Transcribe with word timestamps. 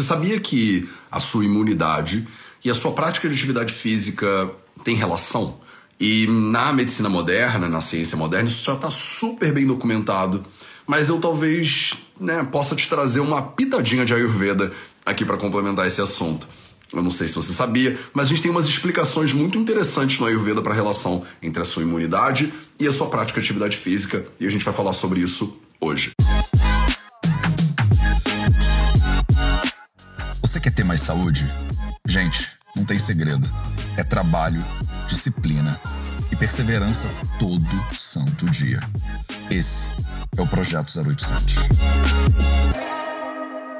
Você 0.00 0.06
sabia 0.06 0.40
que 0.40 0.88
a 1.12 1.20
sua 1.20 1.44
imunidade 1.44 2.26
e 2.64 2.70
a 2.70 2.74
sua 2.74 2.92
prática 2.92 3.28
de 3.28 3.34
atividade 3.34 3.70
física 3.70 4.50
tem 4.82 4.96
relação? 4.96 5.60
E 6.00 6.26
na 6.26 6.72
medicina 6.72 7.10
moderna, 7.10 7.68
na 7.68 7.82
ciência 7.82 8.16
moderna, 8.16 8.48
isso 8.48 8.64
já 8.64 8.72
está 8.72 8.90
super 8.90 9.52
bem 9.52 9.66
documentado. 9.66 10.42
Mas 10.86 11.10
eu 11.10 11.20
talvez 11.20 11.92
né, 12.18 12.42
possa 12.50 12.74
te 12.74 12.88
trazer 12.88 13.20
uma 13.20 13.42
pitadinha 13.42 14.02
de 14.06 14.14
Ayurveda 14.14 14.72
aqui 15.04 15.22
para 15.22 15.36
complementar 15.36 15.86
esse 15.86 16.00
assunto. 16.00 16.48
Eu 16.94 17.02
não 17.02 17.10
sei 17.10 17.28
se 17.28 17.34
você 17.34 17.52
sabia, 17.52 17.98
mas 18.14 18.28
a 18.28 18.30
gente 18.30 18.40
tem 18.40 18.50
umas 18.50 18.66
explicações 18.66 19.34
muito 19.34 19.58
interessantes 19.58 20.18
no 20.18 20.24
Ayurveda 20.24 20.62
para 20.62 20.72
a 20.72 20.76
relação 20.76 21.24
entre 21.42 21.60
a 21.60 21.66
sua 21.66 21.82
imunidade 21.82 22.54
e 22.78 22.88
a 22.88 22.92
sua 22.92 23.08
prática 23.08 23.38
de 23.38 23.44
atividade 23.44 23.76
física, 23.76 24.26
e 24.40 24.46
a 24.46 24.50
gente 24.50 24.64
vai 24.64 24.72
falar 24.72 24.94
sobre 24.94 25.20
isso 25.20 25.58
hoje. 25.78 26.12
Você 30.50 30.58
quer 30.58 30.72
ter 30.72 30.82
mais 30.82 31.00
saúde? 31.00 31.46
Gente, 32.04 32.56
não 32.74 32.84
tem 32.84 32.98
segredo. 32.98 33.48
É 33.96 34.02
trabalho, 34.02 34.60
disciplina 35.06 35.80
e 36.32 36.34
perseverança 36.34 37.08
todo 37.38 37.64
santo 37.94 38.46
dia. 38.46 38.80
Esse 39.48 39.90
é 40.36 40.42
o 40.42 40.48
Projeto 40.48 40.88
0800. 40.88 41.54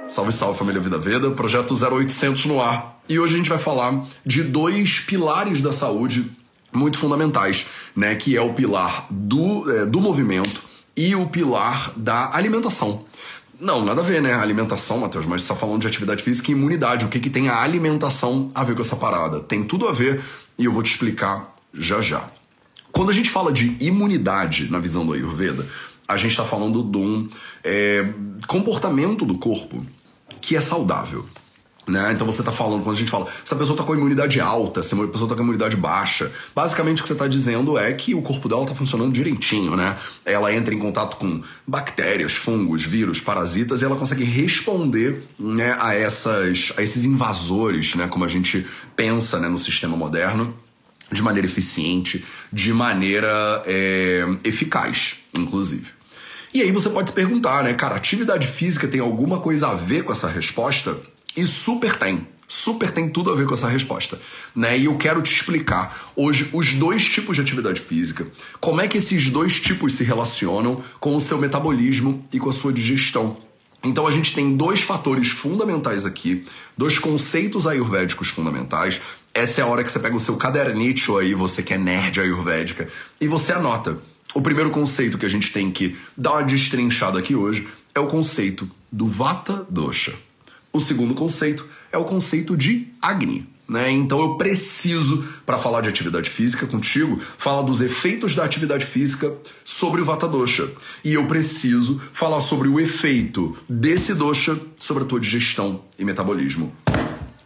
Salve, 0.06 0.30
salve 0.30 0.56
família 0.60 0.80
Vida 0.80 0.96
Veda, 0.96 1.32
projeto 1.32 1.74
0800 1.74 2.44
no 2.44 2.60
ar. 2.60 3.00
E 3.08 3.18
hoje 3.18 3.34
a 3.34 3.38
gente 3.38 3.50
vai 3.50 3.58
falar 3.58 4.04
de 4.24 4.44
dois 4.44 5.00
pilares 5.00 5.60
da 5.60 5.72
saúde 5.72 6.30
muito 6.72 6.98
fundamentais, 6.98 7.66
né? 7.96 8.14
Que 8.14 8.36
é 8.36 8.40
o 8.40 8.54
pilar 8.54 9.08
do, 9.10 9.68
é, 9.72 9.86
do 9.86 10.00
movimento 10.00 10.62
e 10.96 11.16
o 11.16 11.26
pilar 11.26 11.92
da 11.96 12.30
alimentação. 12.32 13.04
Não, 13.60 13.84
nada 13.84 14.00
a 14.00 14.04
ver, 14.04 14.22
né? 14.22 14.32
Alimentação, 14.32 15.00
Matheus, 15.00 15.26
mas 15.26 15.42
você 15.42 15.48
tá 15.48 15.54
falando 15.54 15.82
de 15.82 15.86
atividade 15.86 16.22
física 16.22 16.50
e 16.50 16.54
imunidade. 16.54 17.04
O 17.04 17.08
que, 17.08 17.20
que 17.20 17.28
tem 17.28 17.50
a 17.50 17.60
alimentação 17.60 18.50
a 18.54 18.64
ver 18.64 18.74
com 18.74 18.80
essa 18.80 18.96
parada? 18.96 19.38
Tem 19.38 19.62
tudo 19.62 19.86
a 19.86 19.92
ver 19.92 20.22
e 20.56 20.64
eu 20.64 20.72
vou 20.72 20.82
te 20.82 20.90
explicar 20.90 21.54
já 21.74 22.00
já. 22.00 22.26
Quando 22.90 23.10
a 23.10 23.12
gente 23.12 23.28
fala 23.28 23.52
de 23.52 23.76
imunidade 23.78 24.70
na 24.70 24.78
visão 24.78 25.04
do 25.04 25.12
Ayurveda, 25.12 25.68
a 26.08 26.16
gente 26.16 26.30
está 26.30 26.44
falando 26.44 26.82
de 26.82 26.96
um 26.96 27.28
é, 27.62 28.08
comportamento 28.46 29.26
do 29.26 29.36
corpo 29.36 29.84
que 30.40 30.56
é 30.56 30.60
saudável. 30.60 31.26
Né? 31.88 32.12
Então 32.12 32.26
você 32.26 32.40
está 32.40 32.52
falando, 32.52 32.82
quando 32.82 32.94
a 32.94 32.98
gente 32.98 33.10
fala, 33.10 33.26
se 33.44 33.52
a 33.52 33.56
pessoa 33.56 33.74
está 33.74 33.84
com 33.84 33.92
a 33.92 33.96
imunidade 33.96 34.38
alta, 34.38 34.82
se 34.82 34.94
a 34.94 35.06
pessoa 35.06 35.26
está 35.26 35.34
com 35.34 35.40
a 35.40 35.44
imunidade 35.44 35.76
baixa, 35.76 36.30
basicamente 36.54 37.00
o 37.00 37.02
que 37.02 37.08
você 37.08 37.14
está 37.14 37.26
dizendo 37.26 37.76
é 37.78 37.92
que 37.92 38.14
o 38.14 38.22
corpo 38.22 38.48
dela 38.48 38.62
está 38.62 38.74
funcionando 38.74 39.12
direitinho, 39.12 39.76
né? 39.76 39.96
Ela 40.24 40.54
entra 40.54 40.74
em 40.74 40.78
contato 40.78 41.16
com 41.16 41.42
bactérias, 41.66 42.32
fungos, 42.32 42.84
vírus, 42.84 43.20
parasitas 43.20 43.82
e 43.82 43.84
ela 43.84 43.96
consegue 43.96 44.24
responder 44.24 45.22
né, 45.38 45.76
a, 45.80 45.94
essas, 45.94 46.72
a 46.76 46.82
esses 46.82 47.04
invasores, 47.04 47.94
né? 47.94 48.06
Como 48.06 48.24
a 48.24 48.28
gente 48.28 48.66
pensa 48.94 49.40
né, 49.40 49.48
no 49.48 49.58
sistema 49.58 49.96
moderno, 49.96 50.54
de 51.10 51.22
maneira 51.22 51.46
eficiente, 51.46 52.24
de 52.52 52.72
maneira 52.72 53.62
é, 53.66 54.26
eficaz, 54.44 55.16
inclusive. 55.36 55.88
E 56.52 56.62
aí 56.62 56.70
você 56.70 56.90
pode 56.90 57.10
se 57.10 57.14
perguntar, 57.14 57.64
né, 57.64 57.72
cara, 57.74 57.96
atividade 57.96 58.46
física 58.46 58.86
tem 58.86 59.00
alguma 59.00 59.40
coisa 59.40 59.68
a 59.68 59.74
ver 59.74 60.04
com 60.04 60.12
essa 60.12 60.28
resposta? 60.28 60.96
E 61.36 61.46
super 61.46 61.96
tem. 61.96 62.26
Super 62.48 62.90
tem 62.90 63.08
tudo 63.08 63.30
a 63.30 63.36
ver 63.36 63.46
com 63.46 63.54
essa 63.54 63.68
resposta, 63.68 64.20
né? 64.56 64.76
E 64.76 64.86
eu 64.86 64.96
quero 64.96 65.22
te 65.22 65.32
explicar 65.32 66.10
hoje 66.16 66.50
os 66.52 66.72
dois 66.72 67.04
tipos 67.04 67.36
de 67.36 67.42
atividade 67.42 67.80
física, 67.80 68.26
como 68.60 68.80
é 68.80 68.88
que 68.88 68.98
esses 68.98 69.30
dois 69.30 69.60
tipos 69.60 69.94
se 69.94 70.02
relacionam 70.02 70.82
com 70.98 71.14
o 71.14 71.20
seu 71.20 71.38
metabolismo 71.38 72.26
e 72.32 72.40
com 72.40 72.50
a 72.50 72.52
sua 72.52 72.72
digestão. 72.72 73.36
Então 73.84 74.04
a 74.04 74.10
gente 74.10 74.34
tem 74.34 74.56
dois 74.56 74.80
fatores 74.80 75.28
fundamentais 75.28 76.04
aqui, 76.04 76.44
dois 76.76 76.98
conceitos 76.98 77.68
ayurvédicos 77.68 78.28
fundamentais. 78.28 79.00
Essa 79.32 79.60
é 79.60 79.64
a 79.64 79.66
hora 79.68 79.84
que 79.84 79.92
você 79.92 80.00
pega 80.00 80.16
o 80.16 80.20
seu 80.20 80.36
cadernito 80.36 81.16
aí, 81.16 81.34
você 81.34 81.62
que 81.62 81.72
é 81.72 81.78
nerd 81.78 82.20
ayurvédica, 82.20 82.88
e 83.20 83.28
você 83.28 83.52
anota. 83.52 83.96
O 84.34 84.42
primeiro 84.42 84.70
conceito 84.70 85.16
que 85.16 85.26
a 85.26 85.30
gente 85.30 85.52
tem 85.52 85.70
que 85.70 85.96
dar 86.16 86.32
uma 86.32 86.42
destrinchada 86.42 87.18
aqui 87.18 87.36
hoje 87.36 87.68
é 87.94 88.00
o 88.00 88.08
conceito 88.08 88.68
do 88.90 89.06
Vata 89.06 89.66
Dosha. 89.70 90.14
O 90.72 90.80
segundo 90.80 91.14
conceito 91.14 91.66
é 91.90 91.98
o 91.98 92.04
conceito 92.04 92.56
de 92.56 92.88
Agni. 93.02 93.48
Né? 93.68 93.88
Então 93.92 94.20
eu 94.20 94.34
preciso, 94.34 95.24
para 95.46 95.56
falar 95.56 95.80
de 95.80 95.88
atividade 95.88 96.28
física 96.28 96.66
contigo, 96.66 97.20
falar 97.38 97.62
dos 97.62 97.80
efeitos 97.80 98.34
da 98.34 98.44
atividade 98.44 98.84
física 98.84 99.32
sobre 99.64 100.00
o 100.00 100.04
Vata 100.04 100.26
Dosha. 100.26 100.68
E 101.04 101.14
eu 101.14 101.26
preciso 101.26 102.00
falar 102.12 102.40
sobre 102.40 102.66
o 102.66 102.80
efeito 102.80 103.56
desse 103.68 104.12
dosha 104.12 104.58
sobre 104.78 105.04
a 105.04 105.06
tua 105.06 105.20
digestão 105.20 105.82
e 105.96 106.04
metabolismo. 106.04 106.74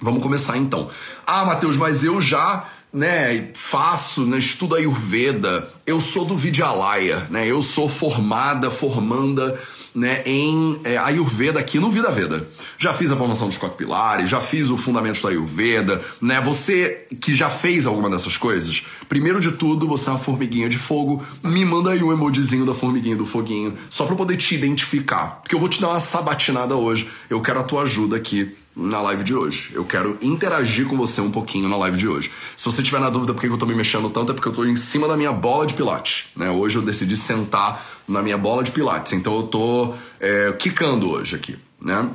Vamos 0.01 0.23
começar 0.23 0.57
então. 0.57 0.91
Ah, 1.27 1.45
Matheus, 1.45 1.77
mas 1.77 2.03
eu 2.03 2.21
já 2.23 2.69
né, 2.91 3.51
faço, 3.55 4.25
né, 4.25 4.39
estudo 4.39 4.77
Ayurveda, 4.77 5.69
eu 5.85 6.01
sou 6.01 6.25
do 6.25 6.37
Vidyalaya, 6.37 7.27
né, 7.29 7.45
eu 7.47 7.61
sou 7.61 7.91
formada, 7.91 8.71
formanda 8.71 9.61
né, 9.95 10.23
em 10.27 10.81
é, 10.83 10.99
Ayurveda 10.99 11.61
aqui 11.61 11.79
no 11.79 11.91
Vida 11.91 12.11
Veda. 12.11 12.49
Já 12.77 12.93
fiz 12.93 13.11
a 13.11 13.17
formação 13.17 13.49
dos 13.49 13.57
quatro 13.57 13.77
pilares, 13.77 14.29
já 14.29 14.41
fiz 14.41 14.71
o 14.71 14.77
fundamento 14.77 15.23
da 15.23 15.29
Ayurveda, 15.29 16.03
né? 16.21 16.41
Você 16.41 17.07
que 17.21 17.35
já 17.35 17.49
fez 17.49 17.87
alguma 17.87 18.11
dessas 18.11 18.37
coisas, 18.37 18.85
primeiro 19.09 19.41
de 19.41 19.53
tudo, 19.53 19.87
você 19.87 20.09
é 20.09 20.13
uma 20.13 20.19
formiguinha 20.19 20.69
de 20.69 20.79
fogo, 20.79 21.23
me 21.43 21.65
manda 21.65 21.93
aí 21.93 22.03
um 22.03 22.13
emojizinho 22.13 22.67
da 22.67 22.75
formiguinha 22.75 23.17
do 23.17 23.25
foguinho, 23.25 23.75
só 23.89 24.05
para 24.05 24.17
poder 24.17 24.37
te 24.37 24.55
identificar, 24.55 25.41
porque 25.43 25.55
eu 25.55 25.61
vou 25.61 25.69
te 25.69 25.81
dar 25.81 25.89
uma 25.89 26.01
sabatinada 26.01 26.75
hoje. 26.75 27.09
Eu 27.31 27.41
quero 27.41 27.61
a 27.61 27.63
tua 27.63 27.83
ajuda 27.83 28.17
aqui 28.17 28.57
na 28.77 29.01
live 29.01 29.23
de 29.23 29.35
hoje. 29.35 29.71
Eu 29.73 29.85
quero 29.85 30.19
interagir 30.21 30.87
com 30.87 30.97
você 30.97 31.21
um 31.21 31.31
pouquinho 31.31 31.69
na 31.69 31.77
live 31.77 31.97
de 31.97 32.09
hoje. 32.09 32.31
Se 32.57 32.65
você 32.65 32.83
tiver 32.83 33.01
na 33.01 33.09
dúvida 33.09 33.33
por 33.33 33.41
que 33.41 33.47
eu 33.47 33.57
tô 33.57 33.67
me 33.67 33.75
mexendo 33.75 34.11
tanto, 34.11 34.33
é 34.33 34.35
porque 34.35 34.49
eu 34.49 34.53
tô 34.53 34.65
em 34.65 34.77
cima 34.77 35.07
da 35.07 35.17
minha 35.17 35.33
bola 35.33 35.67
de 35.67 35.75
pilates. 35.75 36.27
Né? 36.37 36.51
Hoje 36.51 36.77
eu 36.77 36.83
decidi 36.83 37.17
sentar 37.17 37.87
na 38.07 38.23
minha 38.23 38.37
bola 38.37 38.63
de 38.63 38.71
pilates, 38.71 39.13
então 39.13 39.37
eu 39.37 39.45
tô 39.45 39.95
é, 40.21 40.53
quicando 40.53 41.11
hoje 41.11 41.37
aqui, 41.37 41.57
né? 41.81 42.11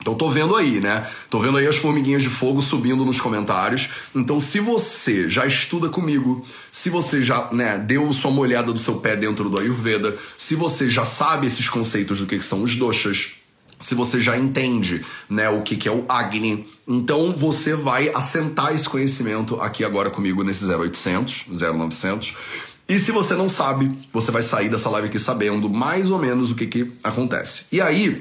Então 0.00 0.16
tô 0.16 0.28
vendo 0.28 0.56
aí, 0.56 0.80
né? 0.80 1.08
Tô 1.30 1.38
vendo 1.38 1.56
aí 1.56 1.66
as 1.66 1.76
formiguinhas 1.76 2.22
de 2.22 2.28
fogo 2.28 2.60
subindo 2.60 3.04
nos 3.04 3.20
comentários. 3.20 3.88
Então 4.12 4.40
se 4.40 4.58
você 4.58 5.30
já 5.30 5.46
estuda 5.46 5.88
comigo, 5.88 6.44
se 6.72 6.90
você 6.90 7.22
já, 7.22 7.48
né, 7.52 7.78
deu 7.78 8.12
sua 8.12 8.32
molhada 8.32 8.72
do 8.72 8.78
seu 8.78 8.96
pé 8.96 9.14
dentro 9.14 9.48
do 9.48 9.58
Ayurveda, 9.58 10.18
se 10.36 10.56
você 10.56 10.90
já 10.90 11.04
sabe 11.04 11.46
esses 11.46 11.68
conceitos 11.68 12.18
do 12.18 12.26
que, 12.26 12.38
que 12.38 12.44
são 12.44 12.64
os 12.64 12.74
doshas, 12.74 13.34
se 13.82 13.96
você 13.96 14.20
já 14.20 14.38
entende 14.38 15.04
né, 15.28 15.50
o 15.50 15.62
que, 15.62 15.76
que 15.76 15.88
é 15.88 15.92
o 15.92 16.04
Agni, 16.08 16.66
então 16.86 17.32
você 17.32 17.74
vai 17.74 18.10
assentar 18.14 18.72
esse 18.72 18.88
conhecimento 18.88 19.56
aqui 19.60 19.84
agora 19.84 20.08
comigo 20.08 20.44
nesse 20.44 20.64
0800, 20.64 21.46
0900. 21.48 22.34
E 22.88 22.98
se 22.98 23.10
você 23.10 23.34
não 23.34 23.48
sabe, 23.48 23.90
você 24.12 24.30
vai 24.30 24.42
sair 24.42 24.68
dessa 24.68 24.88
live 24.88 25.08
aqui 25.08 25.18
sabendo 25.18 25.68
mais 25.68 26.10
ou 26.10 26.18
menos 26.18 26.50
o 26.50 26.54
que, 26.54 26.66
que 26.66 26.92
acontece. 27.02 27.64
E 27.72 27.80
aí, 27.80 28.18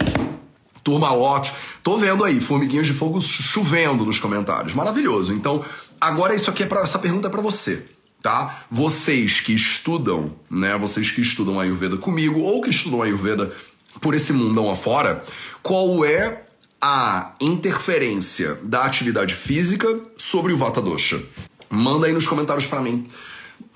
turma 0.84 1.14
ótimo, 1.14 1.56
tô 1.84 1.98
vendo 1.98 2.24
aí 2.24 2.42
formiguinhas 2.42 2.88
de 2.88 2.94
fogo 2.94 3.22
chovendo 3.22 4.04
nos 4.04 4.20
comentários, 4.20 4.74
maravilhoso. 4.74 5.32
Então, 5.32 5.64
agora 6.00 6.34
isso 6.34 6.50
aqui 6.50 6.64
é 6.64 6.66
para 6.66 6.82
essa 6.82 6.98
pergunta 6.98 7.28
é 7.28 7.32
para 7.32 7.42
você 7.42 7.86
tá? 8.22 8.66
Vocês 8.70 9.40
que 9.40 9.52
estudam, 9.52 10.36
né? 10.48 10.78
Vocês 10.78 11.10
que 11.10 11.22
estudam 11.22 11.60
Ayurveda 11.60 11.98
comigo 11.98 12.40
ou 12.42 12.62
que 12.62 12.70
estudam 12.70 13.02
Ayurveda 13.02 13.52
por 14.00 14.14
esse 14.14 14.32
mundão 14.32 14.72
afora, 14.72 15.24
qual 15.62 16.04
é 16.04 16.44
a 16.82 17.34
interferência 17.40 18.58
da 18.64 18.86
atividade 18.86 19.36
física 19.36 20.00
sobre 20.18 20.52
o 20.54 20.58
Vata 20.58 20.82
Dosha? 20.82 21.22
Manda 21.70 22.08
aí 22.08 22.14
nos 22.14 22.28
comentários 22.28 22.66
para 22.66 22.82
mim. 22.82 23.08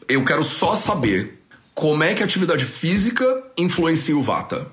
Eu 0.08 0.26
quero 0.26 0.44
só 0.44 0.76
saber 0.76 1.42
como 1.74 2.04
é 2.04 2.14
que 2.14 2.22
a 2.22 2.26
atividade 2.26 2.66
física 2.66 3.44
influencia 3.58 4.18
o 4.18 4.24
Vata. 4.24 4.68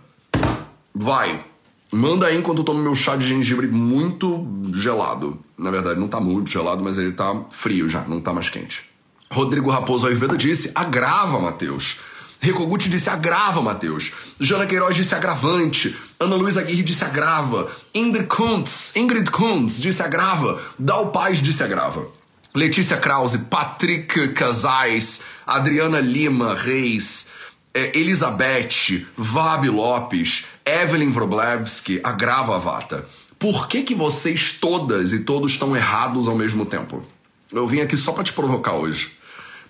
Vai. 0.95 1.45
Manda 1.93 2.27
aí 2.27 2.39
enquanto 2.39 2.59
eu 2.59 2.65
tomo 2.65 2.83
meu 2.83 2.95
chá 2.95 3.17
de 3.17 3.29
gengibre 3.29 3.67
muito 3.67 4.47
gelado. 4.73 5.39
Na 5.59 5.71
verdade, 5.71 6.01
não 6.01 6.09
tá 6.09 6.21
muito 6.21 6.51
gelado, 6.51 6.83
mas 6.83 6.97
ele 6.97 7.13
tá 7.13 7.45
frio 7.51 7.89
já, 7.89 8.03
não 8.05 8.21
tá 8.21 8.33
mais 8.33 8.49
quente. 8.49 8.83
Rodrigo 9.31 9.71
Raposo 9.71 10.07
Ayurveda 10.07 10.37
disse: 10.37 10.73
agrava, 10.75 11.39
Matheus. 11.39 11.99
Recoguchi 12.43 12.89
disse 12.89 13.09
agrava, 13.09 13.63
Matheus. 13.63 14.11
Jana 14.41 14.67
Queiroz 14.67 14.97
disse 14.97 15.15
agravante. 15.15 15.97
Ana 16.19 16.35
Luísa 16.35 16.59
Aguirre 16.59 16.83
disse 16.83 17.05
agrava. 17.05 17.71
Ingrid 17.95 18.27
Kuntz, 18.27 18.97
Ingrid 18.97 19.31
Kuntz 19.31 19.81
disse 19.81 20.03
agrava. 20.03 20.61
Dal 20.77 21.13
Paz 21.13 21.41
disse 21.41 21.63
agrava. 21.63 22.09
Letícia 22.53 22.97
Krause, 22.97 23.39
Patrick 23.49 24.31
Casais, 24.35 25.23
Adriana 25.47 26.01
Lima 26.01 26.55
Reis, 26.55 27.29
é, 27.73 27.97
Elizabeth, 27.97 29.07
Vabi 29.17 29.69
Lopes, 29.69 30.45
Evelyn 30.67 31.13
Wroblewski, 31.13 32.01
agrava 32.03 32.57
a 32.57 32.59
vata. 32.59 33.07
Por 33.39 33.69
que, 33.69 33.83
que 33.85 33.95
vocês 33.95 34.51
todas 34.51 35.13
e 35.13 35.21
todos 35.21 35.53
estão 35.53 35.77
errados 35.77 36.27
ao 36.27 36.35
mesmo 36.35 36.67
tempo? 36.67 37.05
Eu 37.53 37.69
vim 37.69 37.81
aqui 37.81 37.97
só 37.97 38.11
para 38.11 38.25
te 38.25 38.33
provocar 38.33 38.75
hoje. 38.75 39.13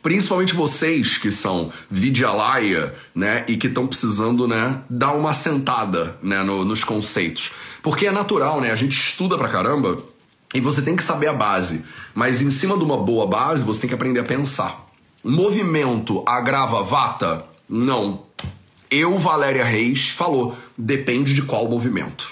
Principalmente 0.03 0.53
vocês 0.53 1.17
que 1.17 1.31
são 1.31 1.73
Vidyalaya, 1.89 2.93
né, 3.15 3.45
e 3.47 3.57
que 3.57 3.69
estão 3.69 3.87
precisando, 3.87 4.49
né, 4.49 4.81
dar 4.91 5.13
uma 5.13 5.33
sentada, 5.33 6.19
né, 6.21 6.43
no, 6.43 6.65
nos 6.65 6.83
conceitos. 6.83 7.53
Porque 7.83 8.07
é 8.07 8.11
natural, 8.11 8.61
né? 8.61 8.73
A 8.73 8.77
gente 8.77 8.99
estuda 8.99 9.39
pra 9.39 9.49
caramba 9.49 10.03
e 10.53 10.61
você 10.61 10.83
tem 10.83 10.97
que 10.97 11.03
saber 11.03 11.29
a 11.29 11.33
base. 11.33 11.85
Mas 12.15 12.43
em 12.43 12.51
cima 12.51 12.77
de 12.77 12.85
uma 12.85 12.97
boa 12.97 13.27
base, 13.27 13.65
você 13.65 13.83
tem 13.83 13.89
que 13.89 13.95
aprender 13.95 14.21
a 14.21 14.25
pensar. 14.25 14.89
Movimento 15.25 16.25
agrava 16.27 16.83
vata? 16.83 17.45
Não. 17.69 18.27
Eu, 18.91 19.19
Valéria 19.19 19.65
Reis, 19.65 20.11
falou: 20.11 20.57
depende 20.77 21.33
de 21.33 21.43
qual 21.43 21.69
movimento. 21.69 22.29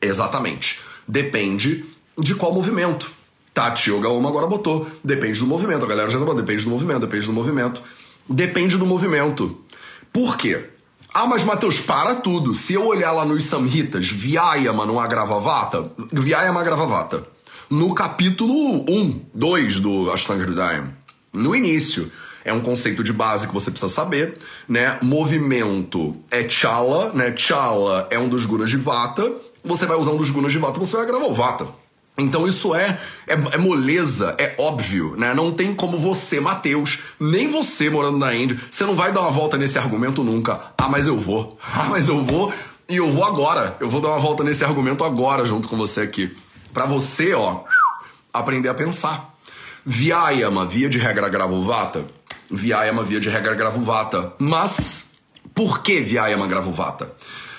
Exatamente. 0.00 0.80
Depende 1.06 1.84
de 2.18 2.34
qual 2.34 2.52
movimento. 2.52 3.12
Tati 3.56 3.88
Yogaoma 3.88 4.28
agora 4.28 4.46
botou. 4.46 4.86
Depende 5.02 5.40
do 5.40 5.46
movimento. 5.46 5.82
A 5.82 5.88
galera 5.88 6.10
já 6.10 6.18
tá 6.18 6.26
falando, 6.26 6.42
depende 6.42 6.64
do 6.64 6.68
movimento, 6.68 7.00
depende 7.00 7.26
do 7.26 7.32
movimento. 7.32 7.82
Depende 8.28 8.76
do 8.76 8.84
movimento. 8.84 9.58
Por 10.12 10.36
quê? 10.36 10.66
Ah, 11.14 11.24
mas 11.24 11.42
Matheus, 11.42 11.80
para 11.80 12.16
tudo. 12.16 12.54
Se 12.54 12.74
eu 12.74 12.84
olhar 12.84 13.12
lá 13.12 13.24
nos 13.24 13.46
Samhitas, 13.46 14.10
Vyayama 14.10 14.84
não 14.84 15.00
agrava 15.00 15.40
vata? 15.40 15.90
Vyayama 16.12 16.60
agrava 16.60 16.84
vata. 16.84 17.26
No 17.70 17.94
capítulo 17.94 18.84
1, 18.86 19.22
2 19.32 19.80
do 19.80 20.12
Ashtanga 20.12 20.44
Hridayam. 20.44 20.92
No 21.32 21.56
início. 21.56 22.12
É 22.44 22.52
um 22.52 22.60
conceito 22.60 23.02
de 23.02 23.12
base 23.12 23.48
que 23.48 23.54
você 23.54 23.70
precisa 23.70 23.92
saber, 23.92 24.36
né? 24.68 24.98
Movimento 25.02 26.14
é 26.30 26.46
chala, 26.46 27.10
né? 27.14 27.34
Chala 27.34 28.06
é 28.10 28.18
um 28.18 28.28
dos 28.28 28.44
gunas 28.44 28.68
de 28.68 28.76
vata. 28.76 29.32
Você 29.64 29.86
vai 29.86 29.96
usar 29.96 30.10
um 30.10 30.18
dos 30.18 30.30
gunas 30.30 30.52
de 30.52 30.58
vata, 30.58 30.78
você 30.78 30.94
vai 30.96 31.06
gravar 31.06 31.26
o 31.26 31.34
vata. 31.34 31.85
Então 32.18 32.48
isso 32.48 32.74
é, 32.74 32.98
é, 33.26 33.34
é, 33.34 33.58
moleza, 33.58 34.34
é 34.38 34.54
óbvio, 34.58 35.14
né? 35.18 35.34
Não 35.34 35.52
tem 35.52 35.74
como 35.74 35.98
você, 35.98 36.40
Matheus, 36.40 37.00
nem 37.20 37.50
você 37.50 37.90
morando 37.90 38.16
na 38.16 38.34
Índia, 38.34 38.58
você 38.70 38.84
não 38.84 38.94
vai 38.94 39.12
dar 39.12 39.20
uma 39.20 39.30
volta 39.30 39.58
nesse 39.58 39.78
argumento 39.78 40.24
nunca. 40.24 40.72
Ah, 40.78 40.88
mas 40.88 41.06
eu 41.06 41.18
vou. 41.18 41.58
Ah, 41.78 41.88
mas 41.90 42.08
eu 42.08 42.24
vou 42.24 42.52
e 42.88 42.96
eu 42.96 43.12
vou 43.12 43.22
agora. 43.22 43.76
Eu 43.80 43.90
vou 43.90 44.00
dar 44.00 44.08
uma 44.08 44.18
volta 44.18 44.42
nesse 44.42 44.64
argumento 44.64 45.04
agora 45.04 45.44
junto 45.44 45.68
com 45.68 45.76
você 45.76 46.00
aqui. 46.00 46.34
Para 46.72 46.86
você, 46.86 47.34
ó, 47.34 47.64
aprender 48.32 48.70
a 48.70 48.74
pensar. 48.74 49.34
Vyayama, 49.84 50.64
via 50.64 50.88
de 50.88 50.98
regra 50.98 51.28
gravovata. 51.28 52.06
Vyayama, 52.50 53.02
via 53.02 53.20
de 53.20 53.28
regra 53.28 53.54
gravovata. 53.54 54.32
Mas 54.38 55.10
por 55.54 55.82
que 55.82 56.00
Vyayama 56.00 56.46
gravovata? 56.46 57.12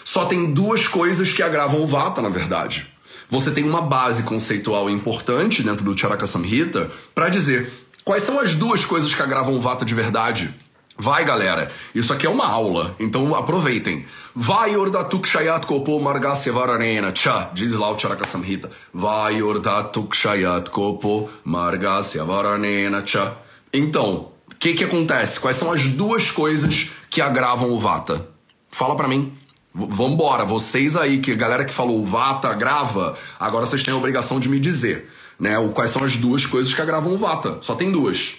Só 0.03 0.25
tem 0.25 0.51
duas 0.51 0.87
coisas 0.87 1.31
que 1.31 1.43
agravam 1.43 1.83
o 1.83 1.87
vata, 1.87 2.21
na 2.21 2.29
verdade 2.29 2.96
você 3.29 3.51
tem 3.51 3.63
uma 3.63 3.81
base 3.81 4.23
conceitual 4.23 4.89
importante 4.89 5.61
dentro 5.63 5.83
do 5.83 5.97
Charaka 5.97 6.25
Samhita 6.25 6.89
para 7.13 7.29
dizer 7.29 7.71
quais 8.03 8.23
são 8.23 8.39
as 8.39 8.55
duas 8.55 8.85
coisas 8.85 9.13
que 9.13 9.21
agravam 9.21 9.55
o 9.55 9.61
Vata 9.61 9.83
de 9.83 9.93
verdade. 9.93 10.53
Vai, 10.99 11.23
galera, 11.23 11.71
isso 11.93 12.11
aqui 12.11 12.25
é 12.25 12.29
uma 12.29 12.47
aula, 12.47 12.95
então 12.99 13.35
aproveitem. 13.35 14.05
Vai 14.33 14.75
ordatuk 14.75 15.27
shayat 15.27 15.65
kopo 15.65 15.99
margasya 15.99 16.51
varanena 16.51 17.13
cha, 17.13 17.51
diz 17.53 17.73
lá 17.73 17.91
o 17.91 17.99
Charaka 17.99 18.25
Samhita. 18.25 18.71
Vai 18.93 19.41
ordatuk 19.41 20.15
shayat 20.15 20.69
kopo 20.71 21.29
margasya 21.43 22.23
varanena 22.23 23.05
cha. 23.05 23.35
Então, 23.71 24.31
o 24.51 24.55
que 24.57 24.73
que 24.73 24.83
acontece? 24.83 25.39
Quais 25.39 25.57
são 25.57 25.71
as 25.71 25.85
duas 25.85 26.31
coisas 26.31 26.91
que 27.09 27.21
agravam 27.21 27.71
o 27.71 27.79
Vata? 27.79 28.27
Fala 28.71 28.95
para 28.95 29.07
mim. 29.07 29.33
Vambora, 29.77 30.43
vocês 30.43 30.95
aí, 30.95 31.19
que 31.19 31.35
galera 31.35 31.63
que 31.63 31.73
falou 31.73 32.03
Vata, 32.03 32.51
grava, 32.53 33.15
agora 33.39 33.67
vocês 33.67 33.83
têm 33.83 33.93
a 33.93 33.97
obrigação 33.97 34.39
de 34.39 34.49
me 34.49 34.59
dizer, 34.59 35.07
né? 35.39 35.59
O, 35.59 35.69
quais 35.69 35.91
são 35.91 36.03
as 36.03 36.15
duas 36.15 36.47
coisas 36.47 36.73
que 36.73 36.81
agravam 36.81 37.13
o 37.13 37.17
Vata. 37.17 37.59
Só 37.61 37.75
tem 37.75 37.91
duas. 37.91 38.37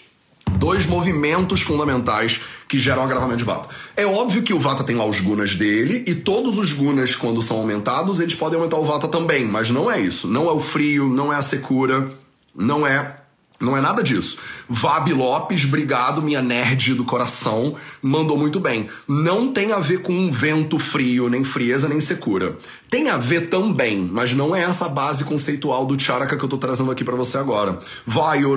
Dois 0.58 0.86
movimentos 0.86 1.60
fundamentais 1.60 2.40
que 2.66 2.76
geram 2.76 3.04
agravamento 3.04 3.38
de 3.38 3.44
Vata. 3.44 3.68
É 3.96 4.04
óbvio 4.04 4.42
que 4.42 4.52
o 4.52 4.58
Vata 4.58 4.82
tem 4.82 4.96
lá 4.96 5.04
os 5.04 5.20
gunas 5.20 5.54
dele, 5.54 6.04
e 6.08 6.14
todos 6.14 6.58
os 6.58 6.72
gunas, 6.72 7.14
quando 7.14 7.40
são 7.40 7.58
aumentados, 7.58 8.18
eles 8.18 8.34
podem 8.34 8.58
aumentar 8.58 8.78
o 8.78 8.84
Vata 8.84 9.06
também, 9.06 9.44
mas 9.44 9.70
não 9.70 9.88
é 9.88 10.00
isso. 10.00 10.26
Não 10.26 10.48
é 10.48 10.52
o 10.52 10.58
frio, 10.58 11.06
não 11.08 11.32
é 11.32 11.36
a 11.36 11.42
secura, 11.42 12.10
não 12.52 12.84
é 12.84 13.17
não 13.60 13.76
é 13.76 13.80
nada 13.80 14.02
disso. 14.02 14.38
Vab 14.68 15.12
Lopes, 15.12 15.64
obrigado, 15.64 16.22
minha 16.22 16.40
nerd 16.40 16.94
do 16.94 17.04
coração, 17.04 17.74
mandou 18.00 18.38
muito 18.38 18.60
bem. 18.60 18.88
Não 19.06 19.52
tem 19.52 19.72
a 19.72 19.80
ver 19.80 20.02
com 20.02 20.30
vento 20.30 20.78
frio, 20.78 21.28
nem 21.28 21.42
frieza, 21.42 21.88
nem 21.88 22.00
secura. 22.00 22.56
Tem 22.88 23.08
a 23.08 23.16
ver 23.16 23.48
também, 23.48 24.08
mas 24.10 24.32
não 24.32 24.54
é 24.54 24.62
essa 24.62 24.88
base 24.88 25.24
conceitual 25.24 25.84
do 25.84 26.00
Charaka 26.00 26.36
que 26.36 26.44
eu 26.44 26.48
tô 26.48 26.56
trazendo 26.56 26.90
aqui 26.90 27.04
para 27.04 27.16
você 27.16 27.36
agora. 27.36 27.78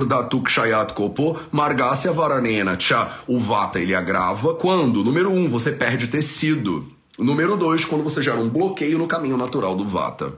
Datuk 0.08 0.50
shayat 0.50 0.94
kopo, 0.94 1.38
margasya 1.50 2.12
varanena 2.12 2.78
cha. 2.78 3.18
O 3.26 3.40
vata 3.40 3.80
ele 3.80 3.94
agrava 3.94 4.54
quando, 4.54 5.04
número 5.04 5.30
um, 5.30 5.50
você 5.50 5.72
perde 5.72 6.06
tecido. 6.06 6.86
Número 7.18 7.56
dois, 7.56 7.84
quando 7.84 8.04
você 8.04 8.22
gera 8.22 8.38
um 8.38 8.48
bloqueio 8.48 8.98
no 8.98 9.06
caminho 9.06 9.36
natural 9.36 9.76
do 9.76 9.86
vata. 9.86 10.32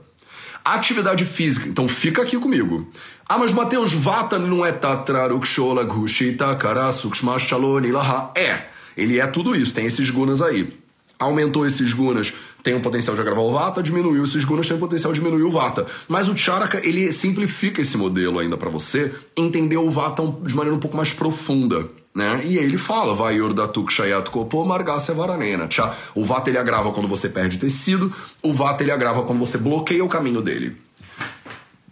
Atividade 0.65 1.25
física, 1.25 1.69
então 1.69 1.87
fica 1.87 2.23
aqui 2.23 2.39
comigo. 2.39 2.89
Ah, 3.29 3.37
mas 3.37 3.53
Mateus 3.53 3.93
Vata 3.93 4.39
não 4.39 4.65
é 4.65 4.71
Tatrarukshola 4.71 5.83
Gushita 5.83 6.55
Karasukshmashaloni 6.55 7.91
Laha. 7.91 8.31
É, 8.35 8.65
ele 8.97 9.19
é 9.19 9.27
tudo 9.27 9.55
isso, 9.55 9.75
tem 9.75 9.85
esses 9.85 10.09
gunas 10.09 10.41
aí. 10.41 10.75
Aumentou 11.19 11.67
esses 11.67 11.93
gunas, 11.93 12.33
tem 12.63 12.73
o 12.73 12.81
potencial 12.81 13.15
de 13.15 13.21
agravar 13.21 13.43
o 13.43 13.53
Vata, 13.53 13.83
diminuiu 13.83 14.23
esses 14.23 14.43
gunas, 14.43 14.67
tem 14.67 14.75
o 14.75 14.79
potencial 14.79 15.13
de 15.13 15.19
diminuir 15.19 15.43
o 15.43 15.51
Vata. 15.51 15.85
Mas 16.07 16.27
o 16.27 16.35
Charaka, 16.35 16.81
ele 16.83 17.11
simplifica 17.11 17.79
esse 17.79 17.95
modelo 17.95 18.39
ainda 18.39 18.57
para 18.57 18.71
você 18.71 19.13
entender 19.37 19.77
o 19.77 19.91
Vata 19.91 20.23
de 20.43 20.55
maneira 20.55 20.75
um 20.75 20.79
pouco 20.79 20.97
mais 20.97 21.13
profunda. 21.13 21.87
Né? 22.15 22.43
E 22.45 22.57
aí 22.57 22.63
ele 22.63 22.77
fala, 22.77 23.13
vai 23.13 23.35
Yordatuk 23.35 23.91
Shayat 23.91 24.29
Kopo 24.29 24.63
Margasya 24.63 25.13
Varanena. 25.13 25.67
O 26.15 26.23
Vata 26.23 26.49
ele 26.49 26.57
agrava 26.57 26.93
quando 26.93 27.09
você 27.09 27.27
perde 27.27 27.57
tecido, 27.57 28.13
o 28.41 28.53
Vata 28.53 28.83
ele 28.83 28.91
agrava 28.91 29.23
quando 29.23 29.39
você 29.39 29.57
bloqueia 29.57 30.03
o 30.03 30.07
caminho 30.07 30.41
dele. 30.41 30.77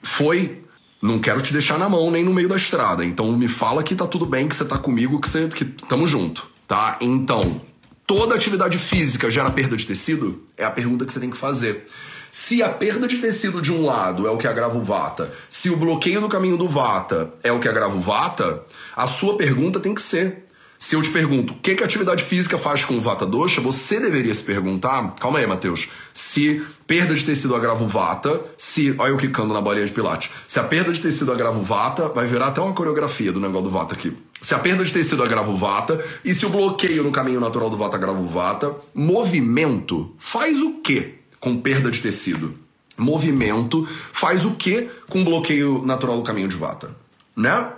Foi 0.02 0.64
não 1.02 1.20
quero 1.20 1.42
te 1.42 1.52
deixar 1.52 1.78
na 1.78 1.90
mão 1.90 2.10
nem 2.10 2.24
no 2.24 2.34
meio 2.34 2.48
da 2.48 2.56
estrada. 2.56 3.04
Então 3.04 3.30
me 3.38 3.50
fala 3.50 3.84
que 3.84 3.94
tá 3.94 4.08
tudo 4.08 4.26
bem, 4.26 4.48
que 4.48 4.56
você 4.56 4.64
tá 4.64 4.78
comigo, 4.78 5.20
que 5.20 5.28
você 5.28 5.50
que 5.50 5.66
tamo 5.66 6.08
junto, 6.08 6.48
tá? 6.66 6.96
Então, 7.02 7.60
toda 8.08 8.34
atividade 8.34 8.78
física 8.78 9.30
gera 9.30 9.52
perda 9.52 9.76
de 9.76 9.86
tecido? 9.86 10.42
É 10.56 10.64
a 10.64 10.72
pergunta 10.72 11.06
que 11.06 11.12
você 11.12 11.20
tem 11.20 11.30
que 11.30 11.36
fazer. 11.36 11.86
Se 12.36 12.64
a 12.64 12.70
perda 12.70 13.08
de 13.08 13.20
tecido 13.20 13.62
de 13.62 13.72
um 13.72 13.86
lado 13.86 14.26
é 14.26 14.32
o 14.32 14.40
que 14.40 14.48
agrava 14.48 14.76
o 14.76 14.82
vata, 14.82 15.32
se 15.52 15.70
o 15.70 15.78
bloqueio 15.78 16.20
no 16.20 16.28
caminho 16.28 16.58
do 16.58 16.68
vata 16.68 17.32
é 17.44 17.52
o 17.52 17.60
que 17.60 17.70
agrava 17.70 17.96
o 17.96 18.02
vata, 18.02 18.64
a 18.96 19.06
sua 19.06 19.38
pergunta 19.38 19.80
tem 19.80 19.94
que 19.94 20.02
ser: 20.02 20.46
se 20.80 20.96
eu 20.96 21.02
te 21.04 21.12
pergunto 21.12 21.54
o 21.54 21.58
que, 21.58 21.76
que 21.76 21.84
a 21.84 21.86
atividade 21.86 22.24
física 22.24 22.58
faz 22.58 22.84
com 22.84 22.96
o 22.96 23.02
Vata 23.02 23.24
Dosha, 23.24 23.62
você 23.62 24.00
deveria 24.00 24.34
se 24.34 24.42
perguntar, 24.42 25.14
calma 25.20 25.38
aí, 25.38 25.46
Matheus, 25.46 25.90
se 26.12 26.66
perda 26.88 27.14
de 27.14 27.24
tecido 27.24 27.56
agrava 27.56 27.84
o 27.84 27.88
Vata, 27.88 28.42
se, 28.58 28.96
olha 28.98 29.12
eu 29.12 29.18
quicando 29.18 29.54
na 29.54 29.62
bolinha 29.62 29.86
de 29.86 29.92
pilates, 29.92 30.32
se 30.48 30.58
a 30.58 30.64
perda 30.64 30.92
de 30.92 31.02
tecido 31.02 31.32
agrava 31.32 31.60
o 31.60 31.64
Vata, 31.64 32.10
vai 32.10 32.26
virar 32.26 32.48
até 32.48 32.60
uma 32.62 32.74
coreografia 32.74 33.32
do 33.32 33.40
negócio 33.40 33.66
do 33.66 33.70
Vata 33.70 33.94
aqui. 33.94 34.12
Se 34.42 34.56
a 34.56 34.60
perda 34.60 34.84
de 34.84 34.92
tecido 34.92 35.22
agrava 35.22 35.52
o 35.52 35.56
Vata, 35.56 36.04
e 36.26 36.34
se 36.34 36.48
o 36.48 36.50
bloqueio 36.50 37.04
no 37.04 37.12
caminho 37.12 37.40
natural 37.40 37.70
do 37.70 37.78
Vata 37.78 37.96
agrava 37.96 38.20
o 38.20 38.28
Vata, 38.28 38.76
movimento 38.96 40.16
faz 40.18 40.60
o 40.64 40.82
quê 40.82 41.20
com 41.44 41.58
perda 41.58 41.92
de 41.92 42.02
tecido? 42.02 42.56
Movimento 42.98 43.86
faz 44.14 44.46
o 44.46 44.56
quê 44.56 44.90
com 45.10 45.26
bloqueio 45.26 45.84
natural 45.86 46.16
do 46.16 46.24
caminho 46.24 46.48
de 46.48 46.56
Vata? 46.56 46.96
Né? 47.36 47.70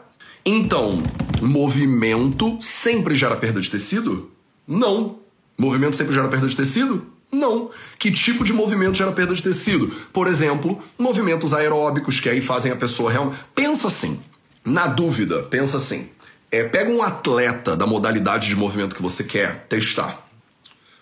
Então, 0.45 1.01
movimento 1.41 2.57
sempre 2.59 3.15
gera 3.15 3.35
perda 3.35 3.59
de 3.59 3.71
tecido? 3.71 4.29
Não. 4.67 5.17
Movimento 5.57 5.95
sempre 5.95 6.13
gera 6.13 6.27
perda 6.27 6.47
de 6.47 6.55
tecido? 6.55 7.07
Não. 7.31 7.71
Que 7.97 8.11
tipo 8.11 8.43
de 8.43 8.53
movimento 8.53 8.99
gera 8.99 9.11
perda 9.11 9.33
de 9.33 9.41
tecido? 9.41 9.87
Por 10.13 10.27
exemplo, 10.27 10.79
movimentos 10.95 11.51
aeróbicos 11.51 12.19
que 12.19 12.29
aí 12.29 12.41
fazem 12.41 12.71
a 12.71 12.75
pessoa 12.75 13.11
realmente. 13.11 13.39
Pensa 13.55 13.87
assim. 13.87 14.19
Na 14.63 14.85
dúvida, 14.85 15.41
pensa 15.41 15.77
assim. 15.77 16.09
É, 16.51 16.65
pega 16.65 16.91
um 16.91 17.01
atleta 17.01 17.75
da 17.75 17.87
modalidade 17.87 18.47
de 18.47 18.55
movimento 18.55 18.95
que 18.95 19.01
você 19.01 19.23
quer 19.23 19.65
testar. 19.67 20.23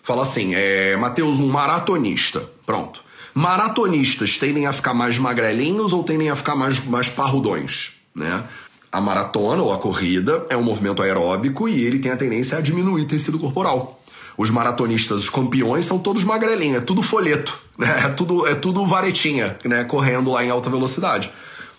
Fala 0.02 0.22
assim, 0.22 0.54
é, 0.54 0.96
Matheus, 0.96 1.38
um 1.40 1.48
maratonista. 1.48 2.53
Pronto. 2.64 3.02
Maratonistas 3.34 4.36
tendem 4.36 4.66
a 4.66 4.72
ficar 4.72 4.94
mais 4.94 5.18
magrelinhos 5.18 5.92
ou 5.92 6.04
tendem 6.04 6.30
a 6.30 6.36
ficar 6.36 6.54
mais, 6.54 6.84
mais 6.84 7.08
parrudões, 7.08 7.92
né? 8.14 8.44
A 8.92 9.00
maratona 9.00 9.60
ou 9.60 9.72
a 9.72 9.78
corrida 9.78 10.46
é 10.48 10.56
um 10.56 10.62
movimento 10.62 11.02
aeróbico 11.02 11.68
e 11.68 11.84
ele 11.84 11.98
tem 11.98 12.12
a 12.12 12.16
tendência 12.16 12.56
a 12.56 12.60
diminuir 12.60 13.06
tecido 13.06 13.40
corporal. 13.40 14.00
Os 14.36 14.50
maratonistas, 14.50 15.22
os 15.22 15.30
campeões, 15.30 15.84
são 15.84 15.98
todos 15.98 16.22
magrelinhos, 16.22 16.78
é 16.78 16.80
tudo 16.80 17.02
folheto, 17.02 17.60
né? 17.76 18.04
é, 18.04 18.08
tudo, 18.10 18.46
é 18.46 18.54
tudo 18.54 18.86
varetinha, 18.86 19.56
né? 19.64 19.82
correndo 19.82 20.30
lá 20.30 20.44
em 20.44 20.50
alta 20.50 20.70
velocidade. 20.70 21.30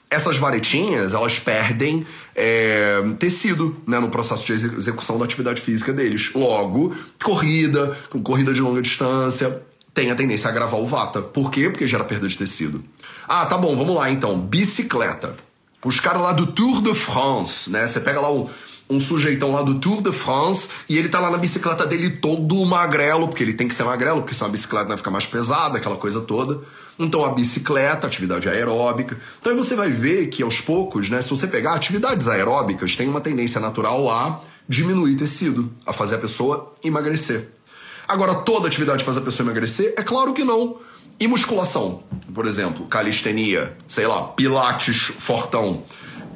Essas 0.09 0.37
varetinhas, 0.37 1.13
elas 1.13 1.39
perdem 1.39 2.05
é, 2.35 3.01
tecido 3.17 3.75
né, 3.87 3.97
no 3.99 4.09
processo 4.09 4.45
de 4.45 4.53
execução 4.53 5.17
da 5.17 5.25
atividade 5.25 5.59
física 5.59 5.91
deles. 5.91 6.31
Logo, 6.35 6.93
corrida, 7.23 7.97
corrida 8.23 8.53
de 8.53 8.61
longa 8.61 8.81
distância, 8.81 9.64
tem 9.95 10.11
a 10.11 10.15
tendência 10.15 10.49
a 10.49 10.51
agravar 10.51 10.79
o 10.79 10.85
vata. 10.85 11.21
Por 11.21 11.49
quê? 11.49 11.69
Porque 11.69 11.87
gera 11.87 12.03
perda 12.03 12.27
de 12.27 12.37
tecido. 12.37 12.83
Ah, 13.27 13.45
tá 13.45 13.57
bom, 13.57 13.75
vamos 13.77 13.95
lá 13.95 14.11
então. 14.11 14.37
Bicicleta. 14.37 15.35
Os 15.83 16.01
caras 16.01 16.21
lá 16.21 16.33
do 16.33 16.47
Tour 16.47 16.81
de 16.81 16.93
France, 16.93 17.71
né? 17.71 17.87
Você 17.87 18.01
pega 18.01 18.19
lá 18.19 18.29
um, 18.29 18.49
um 18.89 18.99
sujeitão 18.99 19.53
lá 19.53 19.61
do 19.61 19.75
Tour 19.75 20.01
de 20.01 20.11
France 20.11 20.69
e 20.89 20.97
ele 20.97 21.07
tá 21.07 21.19
lá 21.19 21.31
na 21.31 21.37
bicicleta 21.37 21.87
dele 21.87 22.09
todo 22.09 22.63
magrelo, 22.65 23.29
porque 23.29 23.41
ele 23.41 23.53
tem 23.53 23.69
que 23.69 23.73
ser 23.73 23.85
magrelo, 23.85 24.21
porque 24.21 24.35
se 24.35 24.43
uma 24.43 24.49
bicicleta 24.49 24.89
vai 24.89 24.97
ficar 24.97 25.11
mais 25.11 25.25
pesada, 25.25 25.77
aquela 25.77 25.95
coisa 25.95 26.19
toda. 26.19 26.59
Então 26.99 27.23
a 27.23 27.29
bicicleta, 27.29 28.05
atividade 28.05 28.49
aeróbica. 28.49 29.17
Então 29.39 29.53
aí 29.53 29.57
você 29.57 29.75
vai 29.75 29.89
ver 29.89 30.27
que 30.27 30.43
aos 30.43 30.59
poucos, 30.59 31.09
né, 31.09 31.21
se 31.21 31.29
você 31.29 31.47
pegar 31.47 31.73
atividades 31.73 32.27
aeróbicas, 32.27 32.95
tem 32.95 33.07
uma 33.07 33.21
tendência 33.21 33.61
natural 33.61 34.09
a 34.09 34.41
diminuir 34.67 35.15
tecido, 35.15 35.71
a 35.85 35.93
fazer 35.93 36.15
a 36.15 36.19
pessoa 36.19 36.73
emagrecer. 36.83 37.54
Agora, 38.07 38.35
toda 38.35 38.67
atividade 38.67 39.03
faz 39.03 39.17
a 39.17 39.21
pessoa 39.21 39.45
emagrecer? 39.45 39.93
É 39.97 40.03
claro 40.03 40.33
que 40.33 40.43
não. 40.43 40.79
E 41.19 41.27
musculação? 41.27 42.03
Por 42.33 42.45
exemplo, 42.45 42.85
calistenia, 42.87 43.75
sei 43.87 44.05
lá, 44.05 44.23
pilates 44.29 45.11
fortão, 45.17 45.83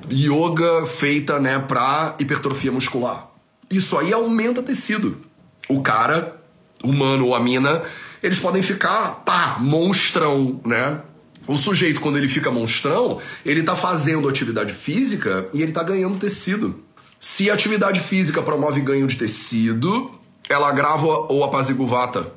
yoga 0.09 0.85
feita, 0.85 1.39
né, 1.39 1.59
pra 1.59 2.15
hipertrofia 2.19 2.71
muscular. 2.71 3.29
Isso 3.69 3.97
aí 3.97 4.13
aumenta 4.13 4.63
tecido. 4.63 5.17
O 5.67 5.81
cara, 5.81 6.41
humano 6.83 7.27
ou 7.27 7.35
a 7.35 7.39
mina, 7.39 7.83
eles 8.23 8.39
podem 8.39 8.63
ficar, 8.63 9.23
pá, 9.25 9.57
monstrão, 9.59 10.59
né? 10.65 11.01
O 11.45 11.57
sujeito, 11.57 11.99
quando 11.99 12.17
ele 12.17 12.27
fica 12.27 12.51
monstrão, 12.51 13.19
ele 13.45 13.63
tá 13.63 13.75
fazendo 13.75 14.29
atividade 14.29 14.73
física 14.73 15.49
e 15.53 15.61
ele 15.61 15.71
tá 15.71 15.83
ganhando 15.83 16.17
tecido. 16.17 16.83
Se 17.19 17.49
a 17.49 17.53
atividade 17.53 17.99
física 17.99 18.41
promove 18.41 18.79
ganho 18.81 19.07
de 19.07 19.17
tecido, 19.17 20.18
ela 20.49 20.67
agrava 20.67 21.05
ou 21.05 21.43
apazigua 21.43 21.85
o 21.85 21.87
vata? 21.87 22.33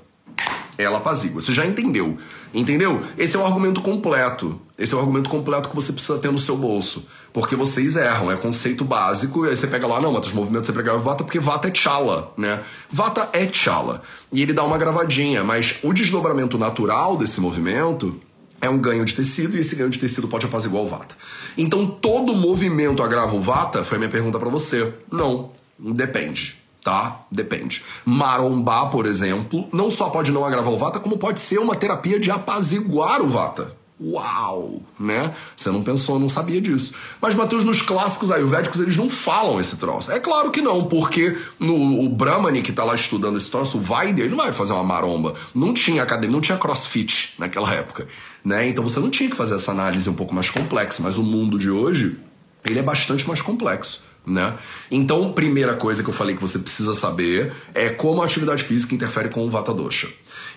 Ela 0.76 0.98
apazigua. 0.98 1.40
Você 1.40 1.52
já 1.52 1.66
entendeu. 1.66 2.18
Entendeu? 2.54 3.02
Esse 3.16 3.34
é 3.34 3.38
o 3.38 3.44
argumento 3.44 3.80
completo. 3.80 4.60
Esse 4.78 4.92
é 4.92 4.96
o 4.96 5.00
argumento 5.00 5.30
completo 5.30 5.70
que 5.70 5.74
você 5.74 5.92
precisa 5.92 6.18
ter 6.18 6.30
no 6.30 6.38
seu 6.38 6.56
bolso. 6.56 7.08
Porque 7.32 7.56
vocês 7.56 7.96
erram, 7.96 8.30
é 8.30 8.36
conceito 8.36 8.84
básico, 8.84 9.46
e 9.46 9.48
aí 9.48 9.56
você 9.56 9.66
pega 9.66 9.86
lá, 9.86 9.98
não, 9.98 10.12
outros 10.12 10.34
movimentos 10.34 10.66
você 10.66 10.72
pega 10.74 10.98
Vata 10.98 11.24
porque 11.24 11.40
Vata 11.40 11.68
é 11.68 11.74
Chala, 11.74 12.30
né? 12.36 12.60
Vata 12.90 13.30
é 13.32 13.50
Chala. 13.50 14.02
E 14.30 14.42
ele 14.42 14.52
dá 14.52 14.62
uma 14.64 14.76
gravadinha, 14.76 15.42
mas 15.42 15.76
o 15.82 15.94
desdobramento 15.94 16.58
natural 16.58 17.16
desse 17.16 17.40
movimento 17.40 18.20
é 18.60 18.68
um 18.68 18.76
ganho 18.76 19.04
de 19.06 19.14
tecido 19.14 19.56
e 19.56 19.60
esse 19.60 19.74
ganho 19.74 19.88
de 19.88 19.98
tecido 19.98 20.28
pode 20.28 20.44
apaziguar 20.44 20.82
o 20.82 20.88
Vata. 20.88 21.16
Então 21.56 21.86
todo 21.86 22.34
movimento 22.34 23.02
agrava 23.02 23.34
o 23.34 23.40
Vata? 23.40 23.82
Foi 23.82 23.96
a 23.96 23.98
minha 23.98 24.10
pergunta 24.10 24.38
para 24.38 24.50
você. 24.50 24.92
Não, 25.10 25.52
depende. 25.78 26.61
Tá? 26.82 27.20
Depende. 27.30 27.84
Marombar, 28.04 28.90
por 28.90 29.06
exemplo, 29.06 29.68
não 29.72 29.90
só 29.90 30.10
pode 30.10 30.32
não 30.32 30.44
agravar 30.44 30.72
o 30.72 30.76
Vata, 30.76 30.98
como 30.98 31.16
pode 31.16 31.40
ser 31.40 31.58
uma 31.58 31.76
terapia 31.76 32.18
de 32.18 32.30
apaziguar 32.30 33.22
o 33.22 33.28
Vata. 33.28 33.76
Uau, 34.04 34.82
né? 34.98 35.32
Você 35.56 35.70
não 35.70 35.84
pensou, 35.84 36.18
não 36.18 36.28
sabia 36.28 36.60
disso. 36.60 36.92
Mas, 37.20 37.36
Matheus, 37.36 37.62
nos 37.62 37.80
clássicos 37.82 38.32
ayurvédicos 38.32 38.80
eles 38.80 38.96
não 38.96 39.08
falam 39.08 39.60
esse 39.60 39.76
troço. 39.76 40.10
É 40.10 40.18
claro 40.18 40.50
que 40.50 40.60
não, 40.60 40.86
porque 40.86 41.38
no, 41.60 42.04
o 42.04 42.08
Brahmani 42.08 42.62
que 42.62 42.72
tá 42.72 42.82
lá 42.82 42.96
estudando 42.96 43.38
esse 43.38 43.48
troço, 43.48 43.78
o 43.78 43.80
Vaidya, 43.80 44.24
ele 44.24 44.34
não 44.34 44.42
vai 44.42 44.52
fazer 44.52 44.72
uma 44.72 44.82
maromba. 44.82 45.34
Não 45.54 45.72
tinha 45.72 46.02
academia, 46.02 46.32
não 46.32 46.40
tinha 46.40 46.58
crossfit 46.58 47.34
naquela 47.38 47.72
época 47.72 48.08
né? 48.44 48.68
Então 48.68 48.82
você 48.82 48.98
não 48.98 49.10
tinha 49.10 49.30
que 49.30 49.36
fazer 49.36 49.54
essa 49.54 49.70
análise 49.70 50.08
um 50.08 50.14
pouco 50.14 50.34
mais 50.34 50.50
complexa, 50.50 51.02
mas 51.02 51.18
o 51.18 51.22
mundo 51.22 51.58
de 51.58 51.70
hoje, 51.70 52.18
ele 52.64 52.78
é 52.78 52.82
bastante 52.82 53.26
mais 53.26 53.40
complexo. 53.40 54.02
Né? 54.24 54.54
Então, 54.90 55.32
primeira 55.32 55.74
coisa 55.74 56.02
que 56.02 56.08
eu 56.08 56.14
falei 56.14 56.36
que 56.36 56.40
você 56.40 56.58
precisa 56.58 56.94
saber 56.94 57.52
é 57.74 57.88
como 57.88 58.22
a 58.22 58.24
atividade 58.24 58.62
física 58.62 58.94
interfere 58.94 59.28
com 59.28 59.44
o 59.44 59.50
Vata 59.50 59.74
Dosha. 59.74 60.08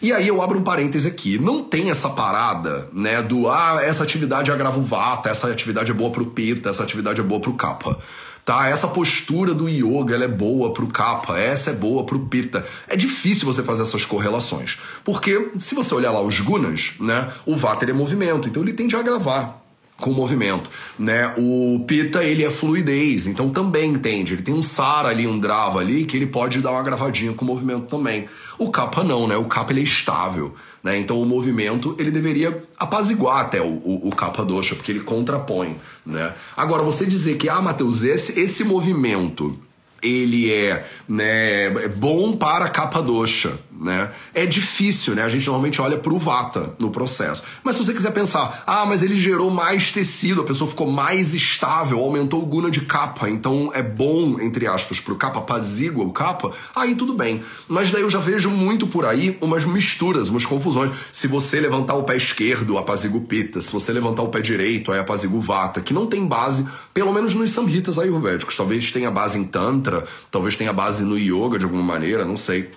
E 0.02 0.14
aí 0.14 0.28
eu 0.28 0.42
abro 0.42 0.60
um 0.60 0.64
parêntese 0.64 1.08
aqui. 1.08 1.40
Não 1.40 1.64
tem 1.64 1.90
essa 1.90 2.10
parada, 2.10 2.88
né, 2.94 3.24
do 3.24 3.50
ah, 3.50 3.80
essa 3.82 4.04
atividade 4.04 4.52
agrava 4.52 4.78
o 4.78 4.84
Vata, 4.84 5.30
essa 5.30 5.48
atividade 5.48 5.90
é 5.90 5.94
boa 5.94 6.12
pro 6.12 6.28
Pita, 6.28 6.70
essa 6.70 6.84
atividade 6.84 7.20
é 7.20 7.24
boa 7.24 7.40
pro 7.40 7.54
Kapha 7.54 7.98
tá? 8.46 8.70
Essa 8.70 8.88
postura 8.88 9.54
do 9.54 9.68
yoga, 9.68 10.14
ela 10.14 10.26
é 10.26 10.28
boa 10.28 10.72
pro 10.72 10.88
kapha, 10.88 11.34
essa 11.34 11.72
é 11.72 11.74
boa 11.74 12.06
pro 12.06 12.20
pitta. 12.28 12.64
É 12.88 12.96
difícil 12.96 13.52
você 13.52 13.64
fazer 13.64 13.82
essas 13.82 14.06
correlações, 14.06 14.78
porque 15.04 15.52
se 15.58 15.74
você 15.74 15.96
olhar 15.96 16.12
lá 16.12 16.22
os 16.22 16.40
gunas, 16.40 16.92
né, 17.00 17.28
o 17.46 17.58
vata 17.58 17.90
é 17.90 17.92
movimento, 17.92 18.48
então 18.48 18.62
ele 18.62 18.74
tende 18.74 18.96
a 18.96 19.00
agravar 19.00 19.65
com 19.98 20.12
o 20.12 20.14
movimento, 20.14 20.70
né? 21.00 21.34
O 21.38 21.84
pita 21.88 22.24
ele 22.24 22.44
é 22.44 22.52
fluidez, 22.52 23.28
então 23.28 23.50
também 23.50 23.94
entende. 23.94 24.34
Ele 24.34 24.42
tem 24.42 24.54
um 24.54 24.64
sara 24.64 25.10
ali, 25.10 25.26
um 25.26 25.40
drava 25.40 25.80
ali 25.80 26.06
que 26.06 26.18
ele 26.18 26.28
pode 26.28 26.62
dar 26.62 26.72
uma 26.72 26.84
gravadinha 26.84 27.34
com 27.34 27.46
o 27.46 27.48
movimento 27.48 27.86
também. 27.88 28.28
O 28.58 28.70
kapha 28.70 29.04
não, 29.04 29.28
né? 29.28 29.38
O 29.38 29.46
kapha 29.46 29.72
ele 29.72 29.82
é 29.82 29.84
estável. 29.84 30.54
Né? 30.86 31.00
Então 31.00 31.20
o 31.20 31.26
movimento 31.26 31.96
ele 31.98 32.12
deveria 32.12 32.64
apaziguar 32.78 33.46
até 33.46 33.60
o, 33.60 33.82
o, 33.84 34.10
o 34.10 34.16
capa 34.16 34.46
dosha, 34.46 34.76
porque 34.76 34.92
ele 34.92 35.00
contrapõe. 35.00 35.78
Né? 36.06 36.32
Agora, 36.56 36.84
você 36.84 37.08
dizer 37.08 37.38
que, 37.38 37.50
ah, 37.50 37.60
Matheus, 37.60 38.04
esse, 38.04 38.40
esse 38.40 38.64
movimento 38.64 39.58
ele 40.04 40.54
é 40.54 40.86
né, 41.10 41.66
é 41.66 41.88
bom 41.88 42.34
para 42.34 42.70
capa 42.70 43.02
doxa, 43.02 43.58
né? 43.80 44.12
É 44.34 44.46
difícil, 44.46 45.16
né? 45.16 45.24
A 45.24 45.30
gente 45.30 45.46
normalmente 45.46 45.82
olha 45.82 45.98
para 45.98 46.14
o 46.14 46.20
vata 46.20 46.74
no 46.80 46.90
processo. 46.90 47.44
Mas 47.64 47.76
se 47.76 47.84
você 47.84 47.94
quiser 47.94 48.12
pensar, 48.12 48.64
ah, 48.66 48.86
mas 48.86 49.04
ele 49.04 49.16
gerou 49.16 49.50
mais 49.50 49.92
tecido, 49.92 50.42
a 50.42 50.44
pessoa 50.44 50.70
ficou 50.70 50.90
mais 50.90 51.34
estável, 51.34 52.00
aumentou 52.00 52.42
o 52.42 52.46
guna 52.46 52.72
de 52.72 52.82
capa, 52.82 53.30
então 53.30 53.72
é 53.74 53.82
bom, 53.82 54.40
entre 54.40 54.68
aspas, 54.68 55.00
para 55.00 55.14
o 55.14 55.16
capa, 55.16 55.40
apazigua 55.40 56.06
o 56.06 56.12
capa, 56.12 56.52
aí 56.76 56.96
tudo 56.96 57.14
bem. 57.14 57.44
Mas 57.68 57.92
daí 57.92 58.02
eu 58.02 58.10
já 58.10 58.20
vejo 58.20 58.50
muito 58.50 58.88
por 58.88 59.06
aí 59.06 59.38
umas 59.42 59.66
misturas, 59.66 60.30
umas 60.30 60.46
confusões. 60.46 60.92
Se 61.12 61.28
você 61.28 61.60
levantar 61.60 61.96
o 61.96 62.04
pé 62.04 62.18
esquerdo, 62.18 62.78
apazigua 62.78 63.20
o 63.20 63.24
pita. 63.24 63.62
Se 63.62 63.72
você 63.72 63.92
levantar 63.92 64.22
o 64.22 64.30
pé 64.30 64.42
direito, 64.42 64.92
aí 64.92 65.00
apazigua 65.00 65.38
o 65.38 65.42
vata, 65.42 65.82
que 65.82 65.94
não 65.94 66.08
tem 66.08 66.26
base, 66.26 66.68
pelo 66.94 67.14
menos 67.14 67.34
nos 67.34 67.52
samhitas 67.52 68.00
ayurvédicos. 68.00 68.56
Talvez 68.56 68.92
tenha 68.92 69.12
base 69.12 69.38
em 69.38 69.44
tantra, 69.44 70.06
talvez 70.32 70.56
tenha 70.56 70.74
base 70.74 71.04
no 71.04 71.18
yoga 71.18 71.58
de 71.58 71.66
alguma 71.66 71.84
maneira, 71.84 72.26
não 72.26 72.38
sei. 72.38 72.70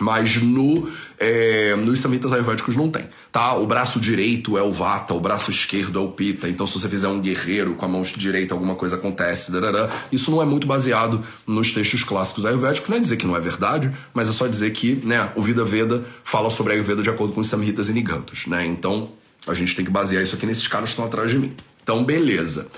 Mas 0.00 0.38
no, 0.38 0.90
é, 1.18 1.76
nos 1.76 2.00
samhitas 2.00 2.32
ayurvédicos 2.32 2.74
não 2.74 2.90
tem, 2.90 3.04
tá? 3.30 3.54
O 3.54 3.66
braço 3.66 4.00
direito 4.00 4.56
é 4.56 4.62
o 4.62 4.72
vata, 4.72 5.12
o 5.12 5.20
braço 5.20 5.50
esquerdo 5.50 5.98
é 5.98 6.02
o 6.02 6.08
pita. 6.08 6.48
Então, 6.48 6.66
se 6.66 6.72
você 6.72 6.88
fizer 6.88 7.08
um 7.08 7.20
guerreiro 7.20 7.74
com 7.74 7.84
a 7.84 7.88
mão 7.88 8.02
direita, 8.02 8.54
alguma 8.54 8.74
coisa 8.74 8.96
acontece. 8.96 9.52
Darará. 9.52 9.90
Isso 10.10 10.30
não 10.30 10.40
é 10.40 10.46
muito 10.46 10.66
baseado 10.66 11.22
nos 11.46 11.72
textos 11.72 12.02
clássicos 12.02 12.46
ayurvédicos. 12.46 12.88
Não 12.88 12.96
é 12.96 13.00
dizer 13.00 13.18
que 13.18 13.26
não 13.26 13.36
é 13.36 13.40
verdade, 13.40 13.92
mas 14.14 14.28
é 14.28 14.32
só 14.32 14.46
dizer 14.46 14.70
que 14.70 14.94
né, 15.04 15.30
o 15.36 15.42
Vida 15.42 15.64
Veda 15.64 16.02
fala 16.24 16.48
sobre 16.48 16.72
a 16.72 16.76
Ayurveda 16.76 17.02
de 17.02 17.10
acordo 17.10 17.34
com 17.34 17.40
os 17.40 17.48
samhitas 17.48 17.88
e 17.88 17.92
nigantos, 17.92 18.46
né? 18.46 18.64
Então, 18.64 19.10
a 19.46 19.54
gente 19.54 19.76
tem 19.76 19.84
que 19.84 19.90
basear 19.90 20.22
isso 20.22 20.34
aqui 20.34 20.46
nesses 20.46 20.66
caras 20.66 20.88
que 20.88 20.94
estão 20.94 21.04
atrás 21.04 21.30
de 21.30 21.38
mim. 21.38 21.52
Então, 21.82 22.02
beleza. 22.04 22.68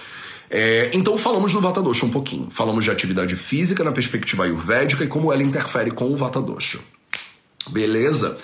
É, 0.55 0.91
então 0.93 1.17
falamos 1.17 1.51
do 1.53 1.61
Vata 1.63 1.81
Dosha 1.81 2.05
um 2.05 2.11
pouquinho. 2.11 2.49
Falamos 2.51 2.85
de 2.85 2.91
atividade 2.91 3.35
física 3.37 3.83
na 3.83 3.91
perspectiva 3.91 4.45
ayurvédica 4.45 5.03
e 5.03 5.09
como 5.09 5.33
ela 5.33 5.43
interfere 5.43 5.91
com 5.91 6.13
o 6.13 6.17
Vata 6.17 6.43
Dosha. 6.43 6.79
Beleza? 7.71 8.37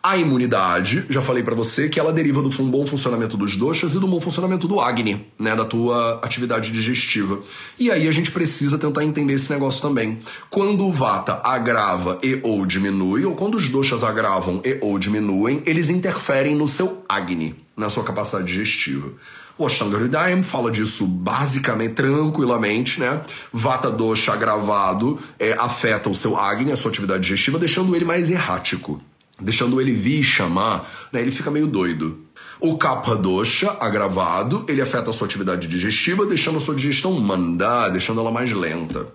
A 0.00 0.16
imunidade, 0.16 1.04
já 1.10 1.20
falei 1.20 1.42
para 1.42 1.56
você 1.56 1.88
que 1.88 1.98
ela 1.98 2.12
deriva 2.12 2.40
do 2.40 2.50
bom 2.62 2.86
funcionamento 2.86 3.36
dos 3.36 3.56
doshas 3.56 3.94
e 3.94 3.98
do 3.98 4.06
bom 4.06 4.20
funcionamento 4.20 4.68
do 4.68 4.78
Agni, 4.80 5.26
né, 5.36 5.56
da 5.56 5.64
tua 5.64 6.20
atividade 6.22 6.70
digestiva. 6.70 7.40
E 7.76 7.90
aí 7.90 8.06
a 8.06 8.12
gente 8.12 8.30
precisa 8.30 8.78
tentar 8.78 9.04
entender 9.04 9.34
esse 9.34 9.50
negócio 9.52 9.82
também. 9.82 10.20
Quando 10.48 10.86
o 10.86 10.92
Vata 10.92 11.40
agrava 11.42 12.16
e 12.22 12.38
ou 12.44 12.64
diminui, 12.64 13.24
ou 13.24 13.34
quando 13.34 13.56
os 13.56 13.68
doshas 13.68 14.04
agravam 14.04 14.60
e 14.64 14.78
ou 14.80 14.98
diminuem, 15.00 15.62
eles 15.66 15.90
interferem 15.90 16.54
no 16.54 16.68
seu 16.68 17.04
Agni, 17.08 17.56
na 17.76 17.90
sua 17.90 18.04
capacidade 18.04 18.46
digestiva. 18.46 19.10
O 19.58 19.66
Ashtanga 19.66 19.98
Hridayam 19.98 20.44
fala 20.44 20.70
disso 20.70 21.04
basicamente, 21.04 21.94
tranquilamente, 21.94 23.00
né? 23.00 23.20
Vata 23.52 23.90
dosha 23.90 24.32
agravado 24.32 25.18
é, 25.36 25.52
afeta 25.54 26.08
o 26.08 26.14
seu 26.14 26.36
Agni, 26.36 26.70
a 26.70 26.76
sua 26.76 26.92
atividade 26.92 27.22
digestiva, 27.22 27.58
deixando 27.58 27.96
ele 27.96 28.04
mais 28.04 28.30
errático. 28.30 29.02
Deixando 29.40 29.80
ele 29.80 29.92
vir 29.92 30.22
chamar, 30.22 30.88
né? 31.12 31.20
Ele 31.20 31.32
fica 31.32 31.50
meio 31.50 31.66
doido. 31.66 32.20
O 32.60 32.78
Kapha 32.78 33.16
dosha 33.16 33.76
agravado, 33.80 34.64
ele 34.68 34.80
afeta 34.80 35.10
a 35.10 35.12
sua 35.12 35.26
atividade 35.26 35.66
digestiva, 35.66 36.24
deixando 36.24 36.58
a 36.58 36.60
sua 36.60 36.76
digestão 36.76 37.12
manda, 37.12 37.88
deixando 37.88 38.20
ela 38.20 38.30
mais 38.30 38.52
lenta. 38.52 39.08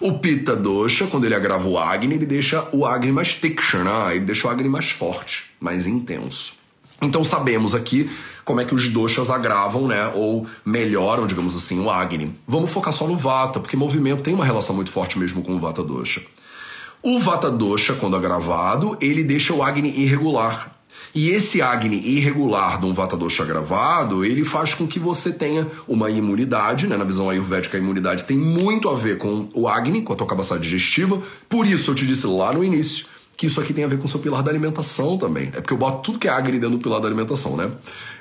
O 0.00 0.18
Pitta 0.18 0.54
dosha, 0.54 1.06
quando 1.06 1.24
ele 1.24 1.34
agrava 1.34 1.66
o 1.66 1.78
Agni, 1.78 2.14
ele 2.14 2.26
deixa 2.26 2.66
o 2.72 2.84
Agni 2.84 3.10
mais 3.10 3.34
tikshana, 3.34 4.14
ele 4.14 4.26
deixa 4.26 4.46
o 4.46 4.50
Agni 4.50 4.68
mais 4.68 4.90
forte, 4.90 5.50
mais 5.58 5.86
intenso. 5.86 6.58
Então 7.00 7.22
sabemos 7.22 7.74
aqui 7.74 8.10
como 8.48 8.62
é 8.62 8.64
que 8.64 8.74
os 8.74 8.88
doshas 8.88 9.28
agravam, 9.28 9.86
né, 9.86 10.10
ou 10.14 10.46
melhoram, 10.64 11.26
digamos 11.26 11.54
assim, 11.54 11.78
o 11.78 11.90
Agni. 11.90 12.34
Vamos 12.46 12.72
focar 12.72 12.94
só 12.94 13.06
no 13.06 13.14
Vata, 13.14 13.60
porque 13.60 13.76
movimento 13.76 14.22
tem 14.22 14.32
uma 14.32 14.44
relação 14.44 14.74
muito 14.74 14.90
forte 14.90 15.18
mesmo 15.18 15.42
com 15.42 15.54
o 15.54 15.58
Vata 15.58 15.82
dosha. 15.82 16.22
O 17.02 17.18
Vata 17.18 17.50
dosha, 17.50 17.92
quando 17.92 18.16
agravado, 18.16 18.96
ele 19.02 19.22
deixa 19.22 19.52
o 19.52 19.62
Agni 19.62 19.90
irregular. 19.90 20.72
E 21.14 21.28
esse 21.28 21.60
Agni 21.60 21.98
irregular 21.98 22.80
de 22.80 22.86
um 22.86 22.94
Vata 22.94 23.18
dosha 23.18 23.42
agravado, 23.42 24.24
ele 24.24 24.46
faz 24.46 24.72
com 24.72 24.86
que 24.86 24.98
você 24.98 25.30
tenha 25.30 25.66
uma 25.86 26.10
imunidade, 26.10 26.86
né? 26.86 26.96
Na 26.96 27.04
visão 27.04 27.28
ayurvédica, 27.28 27.76
a 27.76 27.80
imunidade 27.80 28.24
tem 28.24 28.38
muito 28.38 28.88
a 28.88 28.94
ver 28.94 29.18
com 29.18 29.50
o 29.52 29.68
Agni, 29.68 30.00
com 30.00 30.14
a 30.14 30.16
tua 30.16 30.26
capacidade 30.26 30.62
digestiva. 30.62 31.20
Por 31.50 31.66
isso 31.66 31.90
eu 31.90 31.94
te 31.94 32.06
disse 32.06 32.26
lá 32.26 32.50
no 32.50 32.64
início 32.64 33.04
que 33.38 33.46
isso 33.46 33.60
aqui 33.60 33.72
tem 33.72 33.84
a 33.84 33.86
ver 33.86 33.98
com 33.98 34.04
o 34.04 34.08
seu 34.08 34.18
pilar 34.18 34.42
da 34.42 34.50
alimentação 34.50 35.16
também. 35.16 35.46
É 35.54 35.60
porque 35.60 35.72
eu 35.72 35.76
boto 35.76 36.02
tudo 36.02 36.18
que 36.18 36.26
é 36.26 36.30
agri 36.30 36.58
dentro 36.58 36.76
do 36.76 36.82
pilar 36.82 37.00
da 37.00 37.06
alimentação, 37.06 37.56
né? 37.56 37.70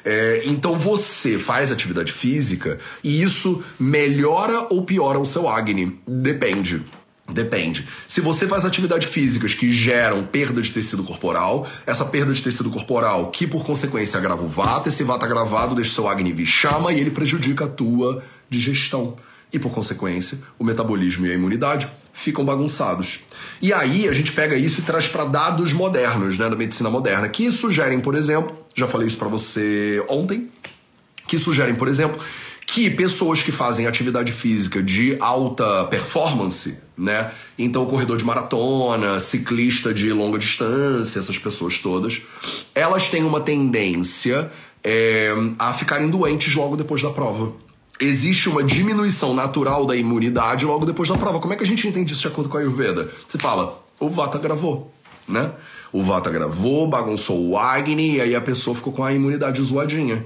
É, 0.05 0.43
então 0.45 0.77
você 0.77 1.39
faz 1.39 1.71
atividade 1.71 2.11
física 2.11 2.77
e 3.03 3.23
isso 3.23 3.63
melhora 3.79 4.67
ou 4.69 4.83
piora 4.83 5.17
o 5.17 5.25
seu 5.25 5.49
Agni. 5.49 5.99
Depende. 6.07 6.83
Depende. 7.27 7.87
Se 8.07 8.21
você 8.21 8.47
faz 8.47 8.63
atividades 8.63 9.09
físicas 9.09 9.55
que 9.55 9.69
geram 9.71 10.23
perda 10.23 10.61
de 10.61 10.69
tecido 10.69 11.03
corporal, 11.03 11.67
essa 11.85 12.05
perda 12.05 12.31
de 12.31 12.41
tecido 12.41 12.69
corporal, 12.69 13.31
que 13.31 13.47
por 13.47 13.65
consequência 13.65 14.19
agrava 14.19 14.43
o 14.43 14.47
vata, 14.47 14.89
esse 14.89 15.03
vata 15.03 15.25
agravado 15.25 15.73
deixa 15.73 15.95
seu 15.95 16.07
Agni 16.07 16.45
chama 16.45 16.93
e 16.93 16.99
ele 17.01 17.09
prejudica 17.09 17.65
a 17.65 17.67
tua 17.67 18.23
digestão. 18.47 19.17
E 19.51 19.57
por 19.57 19.71
consequência, 19.71 20.39
o 20.59 20.63
metabolismo 20.63 21.25
e 21.25 21.31
a 21.31 21.35
imunidade 21.35 21.87
ficam 22.13 22.43
bagunçados. 22.43 23.21
E 23.61 23.71
aí 23.71 24.07
a 24.07 24.13
gente 24.13 24.31
pega 24.31 24.55
isso 24.55 24.81
e 24.81 24.83
traz 24.83 25.07
para 25.07 25.23
dados 25.23 25.71
modernos, 25.71 26.37
né, 26.37 26.49
da 26.49 26.55
medicina 26.55 26.89
moderna, 26.89 27.29
que 27.29 27.51
sugerem, 27.51 27.99
por 27.99 28.15
exemplo, 28.15 28.57
já 28.75 28.87
falei 28.87 29.07
isso 29.07 29.17
para 29.17 29.27
você 29.27 30.03
ontem, 30.09 30.49
que 31.27 31.37
sugerem, 31.37 31.75
por 31.75 31.87
exemplo, 31.87 32.19
que 32.67 32.89
pessoas 32.89 33.41
que 33.41 33.51
fazem 33.51 33.87
atividade 33.87 34.31
física 34.31 34.83
de 34.83 35.15
alta 35.21 35.85
performance, 35.85 36.77
né? 36.97 37.31
Então, 37.57 37.85
corredor 37.85 38.17
de 38.17 38.25
maratona, 38.25 39.19
ciclista 39.19 39.93
de 39.93 40.11
longa 40.11 40.37
distância, 40.37 41.17
essas 41.17 41.37
pessoas 41.37 41.79
todas, 41.79 42.21
elas 42.75 43.07
têm 43.07 43.23
uma 43.23 43.39
tendência 43.39 44.51
é, 44.83 45.33
a 45.57 45.73
ficarem 45.73 46.09
doentes 46.09 46.53
logo 46.55 46.75
depois 46.75 47.01
da 47.01 47.09
prova. 47.09 47.53
Existe 47.99 48.47
uma 48.47 48.63
diminuição 48.63 49.33
natural 49.33 49.85
da 49.85 49.95
imunidade 49.95 50.65
logo 50.65 50.85
depois 50.85 51.09
da 51.09 51.15
prova. 51.15 51.39
Como 51.39 51.53
é 51.53 51.57
que 51.57 51.63
a 51.63 51.67
gente 51.67 51.87
entende 51.87 52.13
isso 52.13 52.21
de 52.21 52.27
acordo 52.27 52.49
com 52.49 52.57
a 52.57 52.59
Ayurveda? 52.59 53.09
Você 53.27 53.37
fala, 53.39 53.83
o 53.99 54.09
Vata 54.09 54.37
gravou, 54.37 54.93
né? 55.27 55.51
O 55.91 56.03
Vata 56.03 56.29
gravou, 56.29 56.87
bagunçou 56.87 57.49
o 57.49 57.57
Agni 57.57 58.17
e 58.17 58.21
aí 58.21 58.35
a 58.35 58.41
pessoa 58.41 58.75
ficou 58.75 58.93
com 58.93 59.03
a 59.03 59.11
imunidade 59.11 59.61
zoadinha. 59.63 60.25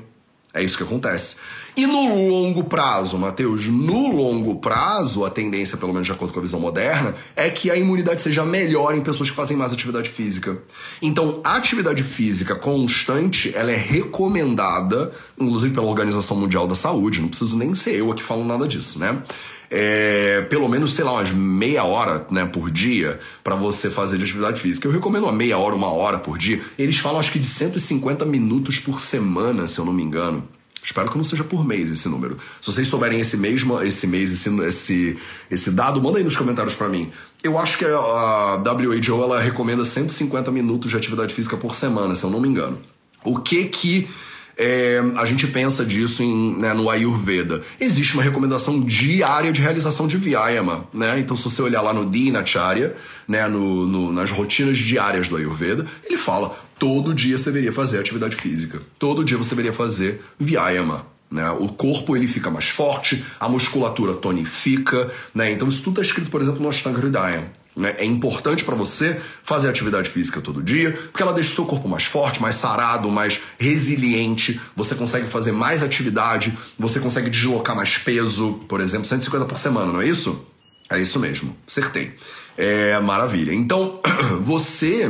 É 0.54 0.62
isso 0.62 0.78
que 0.78 0.84
acontece. 0.84 1.38
E 1.76 1.88
no 1.88 2.30
longo 2.30 2.66
prazo, 2.66 3.18
Matheus, 3.18 3.68
no 3.68 4.14
longo 4.14 4.56
prazo, 4.56 5.24
a 5.24 5.30
tendência, 5.30 5.78
pelo 5.78 5.94
menos 5.94 6.06
de 6.06 6.12
acordo 6.12 6.34
com 6.34 6.40
a 6.40 6.42
visão 6.42 6.60
moderna, 6.60 7.16
é 7.36 7.50
que 7.50 7.72
a 7.72 7.78
imunidade 7.78 8.20
seja 8.20 8.44
melhor 8.44 8.94
em 8.94 9.02
pessoas 9.02 9.30
que 9.30 9.36
fazem 9.36 9.56
mais 9.56 9.72
atividade 9.72 10.10
física. 10.10 10.58
Então, 11.02 11.40
a 11.46 11.56
atividade 11.56 12.04
física 12.04 12.56
constante, 12.56 13.54
ela 13.56 13.72
é 13.72 13.78
recomendada, 13.78 15.14
inclusive 15.40 15.74
pela 15.74 15.88
Organização 15.88 16.36
Mundial 16.36 16.68
da 16.68 16.76
Saúde, 16.76 17.22
não 17.22 17.30
preciso 17.30 17.58
nem 17.58 17.74
ser 17.74 17.96
eu 17.96 18.12
aqui 18.12 18.22
falando 18.22 18.48
nada 18.48 18.68
disso, 18.68 19.00
né? 19.00 19.24
É, 19.74 20.42
pelo 20.50 20.68
menos, 20.68 20.94
sei 20.94 21.06
lá, 21.06 21.14
umas 21.14 21.32
meia 21.32 21.86
hora 21.86 22.28
né, 22.30 22.46
por 22.46 22.70
dia 22.70 23.22
para 23.42 23.56
você 23.56 23.90
fazer 23.90 24.18
de 24.18 24.26
atividade 24.26 24.60
física. 24.60 24.86
Eu 24.86 24.92
recomendo 24.92 25.24
uma 25.24 25.32
meia 25.32 25.58
hora, 25.58 25.74
uma 25.74 25.90
hora 25.90 26.20
por 26.20 26.38
dia. 26.38 26.62
Eles 26.78 26.98
falam, 26.98 27.22
acho 27.22 27.32
que 27.32 27.40
de 27.40 27.46
150 27.46 28.26
minutos 28.26 28.80
por 28.80 29.00
semana, 29.00 29.70
se 29.70 29.80
eu 29.80 29.86
não 29.86 29.94
me 29.94 30.04
engano. 30.04 30.44
Espero 30.84 31.10
que 31.10 31.18
não 31.18 31.24
seja 31.24 31.44
por 31.44 31.66
mês 31.66 31.90
esse 31.90 32.10
número. 32.10 32.38
Se 32.60 32.70
vocês 32.70 32.88
souberem 32.88 33.20
esse 33.20 33.38
mesmo, 33.38 33.82
esse 33.82 34.06
mês, 34.08 34.32
esse, 34.34 34.50
esse, 34.62 35.18
esse 35.50 35.72
dado, 35.72 36.02
manda 36.02 36.18
aí 36.18 36.24
nos 36.24 36.36
comentários 36.36 36.76
para 36.76 36.90
mim. 36.90 37.10
Eu 37.42 37.58
acho 37.58 37.78
que 37.78 37.86
a 37.86 38.56
WHO 38.56 39.24
ela 39.24 39.40
recomenda 39.40 39.86
150 39.86 40.52
minutos 40.52 40.92
de 40.92 40.98
atividade 40.98 41.34
física 41.34 41.56
por 41.56 41.76
semana, 41.76 42.14
se 42.16 42.24
eu 42.24 42.30
não 42.30 42.42
me 42.42 42.50
engano. 42.50 42.78
O 43.24 43.40
que 43.40 43.66
que 43.66 44.10
é, 44.58 45.02
a 45.16 45.26
gente 45.26 45.48
pensa 45.48 45.86
disso 45.86 46.22
em, 46.24 46.58
né, 46.58 46.74
no 46.74 46.90
Ayurveda? 46.90 47.62
Existe 47.80 48.14
uma 48.14 48.24
recomendação 48.24 48.80
diária 48.82 49.52
de 49.52 49.62
realização 49.62 50.08
de 50.08 50.18
Vyayama, 50.18 50.86
né? 50.94 51.20
Então, 51.20 51.36
se 51.36 51.44
você 51.44 51.62
olhar 51.62 51.82
lá 51.82 51.94
no 51.94 52.10
Dinacharya, 52.10 52.96
né, 53.28 53.48
no, 53.48 53.88
no, 53.88 54.12
nas 54.12 54.32
rotinas 54.32 54.78
diárias 54.78 55.28
do 55.28 55.38
Ayurveda, 55.38 55.86
ele 56.04 56.18
fala 56.18 56.58
todo 56.78 57.14
dia 57.14 57.38
você 57.38 57.46
deveria 57.46 57.72
fazer 57.72 58.00
atividade 58.00 58.36
física. 58.36 58.82
Todo 58.98 59.24
dia 59.24 59.38
você 59.38 59.52
deveria 59.52 59.74
fazer 59.74 60.22
Vyayama. 60.40 61.06
Né? 61.30 61.50
O 61.52 61.70
corpo 61.70 62.18
ele 62.18 62.28
fica 62.28 62.50
mais 62.50 62.66
forte, 62.66 63.24
a 63.40 63.48
musculatura 63.48 64.14
tonifica. 64.14 65.10
Né? 65.34 65.52
Então 65.52 65.68
isso 65.68 65.84
tudo 65.84 66.02
está 66.02 66.12
escrito, 66.12 66.30
por 66.30 66.42
exemplo, 66.42 66.62
no 66.62 66.68
Ashtanga 66.68 67.00
Hridaya. 67.00 67.52
Né? 67.76 67.96
É 67.98 68.06
importante 68.06 68.64
para 68.64 68.76
você 68.76 69.20
fazer 69.44 69.70
atividade 69.70 70.10
física 70.10 70.42
todo 70.42 70.62
dia, 70.62 70.92
porque 70.92 71.22
ela 71.22 71.34
deixa 71.34 71.52
o 71.52 71.56
seu 71.56 71.66
corpo 71.66 71.88
mais 71.88 72.04
forte, 72.04 72.42
mais 72.42 72.56
sarado, 72.56 73.10
mais 73.10 73.40
resiliente. 73.58 74.60
Você 74.76 74.96
consegue 74.96 75.28
fazer 75.28 75.52
mais 75.52 75.82
atividade, 75.82 76.58
você 76.78 77.00
consegue 77.00 77.30
deslocar 77.30 77.76
mais 77.76 77.98
peso, 77.98 78.60
por 78.68 78.82
exemplo, 78.82 79.06
150 79.06 79.46
por 79.46 79.58
semana, 79.58 79.92
não 79.92 80.02
é 80.02 80.08
isso? 80.08 80.46
É 80.90 81.00
isso 81.00 81.20
mesmo, 81.20 81.56
acertei. 81.66 82.14
É 82.58 83.00
maravilha. 83.00 83.54
Então, 83.54 84.02
você 84.44 85.10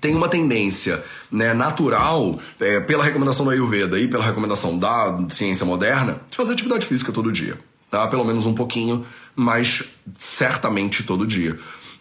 tem 0.00 0.14
uma 0.16 0.28
tendência 0.28 1.02
né, 1.30 1.54
natural, 1.54 2.38
é, 2.58 2.80
pela 2.80 3.04
recomendação 3.04 3.44
do 3.44 3.52
Ayurveda 3.52 3.98
e 4.00 4.08
pela 4.08 4.24
recomendação 4.24 4.76
da 4.76 5.18
ciência 5.28 5.64
moderna, 5.64 6.20
de 6.28 6.36
fazer 6.36 6.54
atividade 6.54 6.86
física 6.86 7.12
todo 7.12 7.30
dia. 7.30 7.56
Tá? 7.90 8.06
Pelo 8.08 8.24
menos 8.24 8.46
um 8.46 8.54
pouquinho, 8.54 9.06
mas 9.36 9.84
certamente 10.18 11.02
todo 11.02 11.26
dia. 11.26 11.58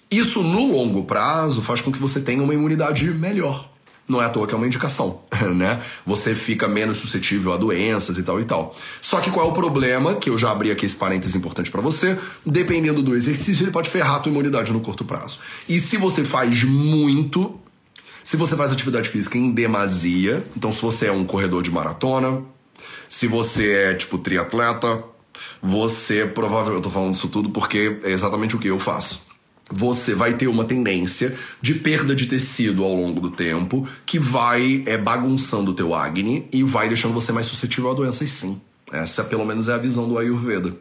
Isso 0.10 0.42
no 0.42 0.72
longo 0.72 1.04
prazo 1.04 1.62
faz 1.62 1.82
com 1.82 1.92
que 1.92 2.00
você 2.00 2.22
tenha 2.22 2.42
uma 2.42 2.54
imunidade 2.54 3.06
melhor. 3.12 3.70
Não 4.08 4.22
é 4.22 4.26
à 4.26 4.30
toa 4.30 4.46
que 4.46 4.54
é 4.54 4.58
uma 4.58 4.68
indicação, 4.68 5.20
né? 5.56 5.82
Você 6.06 6.36
fica 6.36 6.68
menos 6.68 6.98
suscetível 6.98 7.54
a 7.54 7.58
doenças 7.58 8.18
e 8.18 8.24
tal 8.24 8.40
e 8.40 8.46
tal. 8.46 8.76
Só 9.02 9.20
que 9.20 9.32
qual 9.32 9.48
é 9.48 9.50
o 9.50 9.54
problema? 9.54 10.16
Que 10.16 10.30
eu 10.30 10.38
já 10.38 10.52
abri 10.52 10.70
aqui 10.70 10.86
esse 10.86 10.96
parênteses 10.96 11.36
importante 11.36 11.72
para 11.72 11.82
você. 11.82 12.18
Dependendo 12.46 13.02
do 13.02 13.16
exercício, 13.16 13.64
ele 13.64 13.72
pode 13.72 13.90
ferrar 13.90 14.16
a 14.16 14.20
tua 14.20 14.32
imunidade 14.32 14.72
no 14.72 14.80
curto 14.80 15.04
prazo. 15.04 15.40
E 15.68 15.80
se 15.80 15.98
você 15.98 16.24
faz 16.24 16.64
muito, 16.64 17.60
se 18.24 18.38
você 18.38 18.56
faz 18.56 18.72
atividade 18.72 19.10
física 19.10 19.40
em 19.40 19.52
demasia, 19.52 20.46
então 20.56 20.72
se 20.72 20.82
você 20.84 21.08
é 21.08 21.12
um 21.12 21.26
corredor 21.26 21.64
de 21.64 21.72
maratona, 21.72 22.44
se 23.10 23.26
você 23.26 23.72
é 23.72 23.94
tipo 23.96 24.20
triatleta, 24.20 25.04
você 25.66 26.26
provavelmente. 26.26 26.76
Eu 26.76 26.82
tô 26.82 26.90
falando 26.90 27.16
isso 27.16 27.28
tudo 27.28 27.50
porque 27.50 27.98
é 28.04 28.12
exatamente 28.12 28.56
o 28.56 28.60
que 28.60 28.68
eu 28.68 28.80
faço. 28.80 29.24
Você 29.72 30.14
vai 30.14 30.36
ter 30.36 30.48
uma 30.48 30.64
tendência 30.64 31.36
de 31.60 31.74
perda 31.74 32.14
de 32.14 32.28
tecido 32.28 32.84
ao 32.84 32.94
longo 32.94 33.20
do 33.20 33.32
tempo 33.32 33.88
que 34.06 34.20
vai 34.20 34.84
é, 34.86 34.96
bagunçando 34.96 35.72
o 35.72 35.74
teu 35.74 35.96
acne 35.96 36.46
e 36.54 36.62
vai 36.62 36.88
deixando 36.88 37.16
você 37.16 37.32
mais 37.32 37.48
suscetível 37.48 37.90
a 37.90 37.96
doenças 37.96 38.30
sim. 38.30 38.62
Essa, 38.92 39.24
pelo 39.24 39.44
menos, 39.44 39.68
é 39.68 39.74
a 39.74 39.80
visão 39.80 40.08
do 40.08 40.20
Ayurveda. 40.20 40.78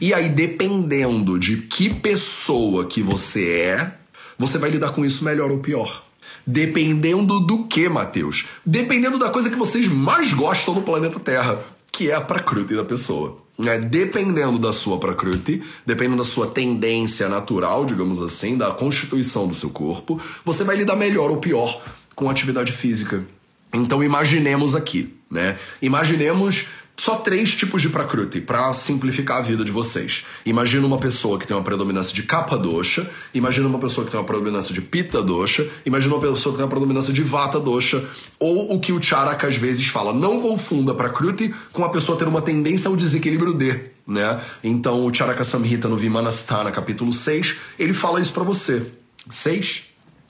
E 0.00 0.14
aí, 0.14 0.28
dependendo 0.28 1.36
de 1.36 1.56
que 1.56 1.92
pessoa 1.92 2.84
que 2.84 3.02
você 3.02 3.48
é, 3.50 3.94
você 4.38 4.56
vai 4.56 4.70
lidar 4.70 4.90
com 4.90 5.04
isso 5.04 5.24
melhor 5.24 5.50
ou 5.50 5.58
pior. 5.58 6.04
Dependendo 6.46 7.40
do 7.40 7.64
que, 7.64 7.88
Matheus? 7.88 8.46
Dependendo 8.64 9.18
da 9.18 9.30
coisa 9.30 9.50
que 9.50 9.56
vocês 9.56 9.88
mais 9.88 10.32
gostam 10.32 10.74
no 10.74 10.82
planeta 10.82 11.18
Terra, 11.18 11.58
que 11.98 12.12
é 12.12 12.14
a 12.14 12.20
prakruti 12.20 12.76
da 12.76 12.84
pessoa. 12.84 13.42
É, 13.66 13.76
dependendo 13.76 14.56
da 14.56 14.72
sua 14.72 14.98
prakruti, 14.98 15.60
dependendo 15.84 16.18
da 16.18 16.24
sua 16.24 16.46
tendência 16.46 17.28
natural, 17.28 17.84
digamos 17.84 18.22
assim, 18.22 18.56
da 18.56 18.70
constituição 18.70 19.48
do 19.48 19.54
seu 19.54 19.70
corpo, 19.70 20.22
você 20.44 20.62
vai 20.62 20.76
lidar 20.76 20.94
melhor 20.94 21.28
ou 21.28 21.38
pior 21.38 21.82
com 22.14 22.30
atividade 22.30 22.70
física. 22.70 23.26
Então 23.72 24.04
imaginemos 24.04 24.76
aqui, 24.76 25.12
né? 25.28 25.58
Imaginemos 25.82 26.68
só 26.98 27.14
três 27.14 27.54
tipos 27.54 27.80
de 27.80 27.88
Prakruti 27.88 28.40
para 28.40 28.72
simplificar 28.74 29.38
a 29.38 29.40
vida 29.40 29.64
de 29.64 29.70
vocês. 29.70 30.26
Imagina 30.44 30.84
uma 30.84 30.98
pessoa 30.98 31.38
que 31.38 31.46
tem 31.46 31.56
uma 31.56 31.62
predominância 31.62 32.12
de 32.12 32.24
Kapha 32.24 32.58
Dosha, 32.58 33.08
imagina 33.32 33.68
uma 33.68 33.78
pessoa 33.78 34.04
que 34.04 34.10
tem 34.10 34.18
uma 34.18 34.26
predominância 34.26 34.74
de 34.74 34.80
Pitta 34.80 35.22
Dosha, 35.22 35.64
imagina 35.86 36.12
uma 36.12 36.20
pessoa 36.20 36.52
que 36.52 36.58
tem 36.58 36.64
uma 36.64 36.70
predominância 36.70 37.12
de 37.12 37.22
Vata 37.22 37.60
Dosha, 37.60 38.04
ou 38.38 38.74
o 38.74 38.80
que 38.80 38.92
o 38.92 39.00
Charaka 39.00 39.46
às 39.46 39.54
vezes 39.54 39.86
fala, 39.86 40.12
não 40.12 40.40
confunda 40.40 40.92
Prakruti 40.92 41.54
com 41.72 41.84
a 41.84 41.88
pessoa 41.88 42.18
ter 42.18 42.26
uma 42.26 42.42
tendência 42.42 42.88
ao 42.88 42.96
desequilíbrio 42.96 43.54
D. 43.54 43.78
Né? 44.04 44.40
Então 44.64 45.06
o 45.06 45.14
Charaka 45.14 45.44
Samhita 45.44 45.86
no 45.86 45.96
Vimanasthana, 45.96 46.72
capítulo 46.72 47.12
6, 47.12 47.54
ele 47.78 47.94
fala 47.94 48.20
isso 48.20 48.32
para 48.32 48.42
você. 48.42 48.86
6? 49.30 49.84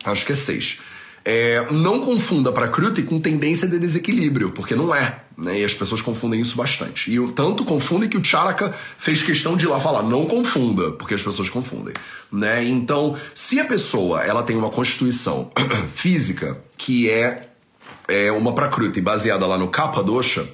Acho 0.05 0.27
que 0.27 0.33
é 0.33 0.37
6 0.37 0.79
é, 1.29 1.67
não 1.71 2.01
confunda 2.01 2.51
Prakriti 2.51 3.03
com 3.03 3.21
tendência 3.21 3.69
de 3.69 3.79
desequilíbrio, 3.79 4.51
porque 4.51 4.75
não 4.75 4.95
é. 4.95 5.21
Né? 5.39 5.61
E 5.61 5.65
as 5.65 5.73
pessoas 5.73 6.03
confundem 6.03 6.41
isso 6.41 6.57
bastante. 6.57 7.13
E 7.13 7.33
tanto 7.33 7.65
confundem 7.65 8.09
que 8.09 8.17
o 8.17 8.25
Charaka 8.25 8.75
fez 8.99 9.23
questão 9.23 9.57
de 9.57 9.67
ir 9.67 9.69
lá 9.69 9.79
falar, 9.79 10.03
não 10.03 10.27
confunda, 10.27 10.91
porque 10.91 11.15
as 11.15 11.23
pessoas 11.23 11.49
confundem. 11.49 11.95
Né? 12.31 12.65
Então, 12.65 13.17
se 13.33 13.61
a 13.61 13.65
pessoa 13.65 14.25
ela 14.25 14.43
tem 14.43 14.57
uma 14.57 14.69
constituição 14.69 15.53
física 15.95 16.61
que 16.77 17.09
é, 17.09 17.51
é 18.09 18.33
uma 18.33 18.53
Prakriti 18.53 19.01
baseada 19.01 19.47
lá 19.47 19.57
no 19.57 19.69
Kapha 19.69 20.03
Dosha, 20.03 20.45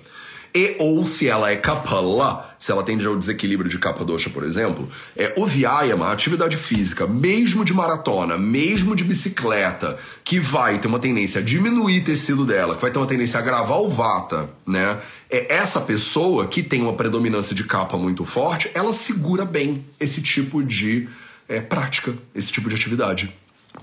e 0.54 0.76
ou 0.78 1.04
se 1.04 1.28
ela 1.28 1.50
é 1.50 1.56
kapala, 1.56 2.54
se 2.58 2.70
ela 2.70 2.84
tende 2.84 3.04
ao 3.04 3.16
desequilíbrio 3.16 3.68
de 3.68 3.76
capa 3.78 4.04
dosha, 4.04 4.30
por 4.30 4.44
exemplo, 4.44 4.88
é 5.16 5.34
o 5.36 5.46
vyayama, 5.46 6.12
atividade 6.12 6.56
física, 6.56 7.06
mesmo 7.08 7.64
de 7.64 7.74
maratona, 7.74 8.38
mesmo 8.38 8.94
de 8.94 9.02
bicicleta, 9.02 9.98
que 10.22 10.38
vai 10.38 10.78
ter 10.78 10.86
uma 10.86 11.00
tendência 11.00 11.40
a 11.40 11.44
diminuir 11.44 12.02
tecido 12.04 12.46
dela, 12.46 12.76
que 12.76 12.82
vai 12.82 12.90
ter 12.92 12.98
uma 12.98 13.06
tendência 13.06 13.40
a 13.40 13.42
agravar 13.42 13.80
o 13.80 13.90
vata, 13.90 14.48
né? 14.64 14.96
É 15.28 15.52
essa 15.54 15.80
pessoa 15.80 16.46
que 16.46 16.62
tem 16.62 16.82
uma 16.82 16.92
predominância 16.92 17.54
de 17.54 17.64
capa 17.64 17.96
muito 17.96 18.24
forte, 18.24 18.70
ela 18.74 18.92
segura 18.92 19.44
bem 19.44 19.84
esse 19.98 20.22
tipo 20.22 20.62
de 20.62 21.08
é, 21.48 21.60
prática, 21.60 22.14
esse 22.32 22.52
tipo 22.52 22.68
de 22.68 22.76
atividade 22.76 23.34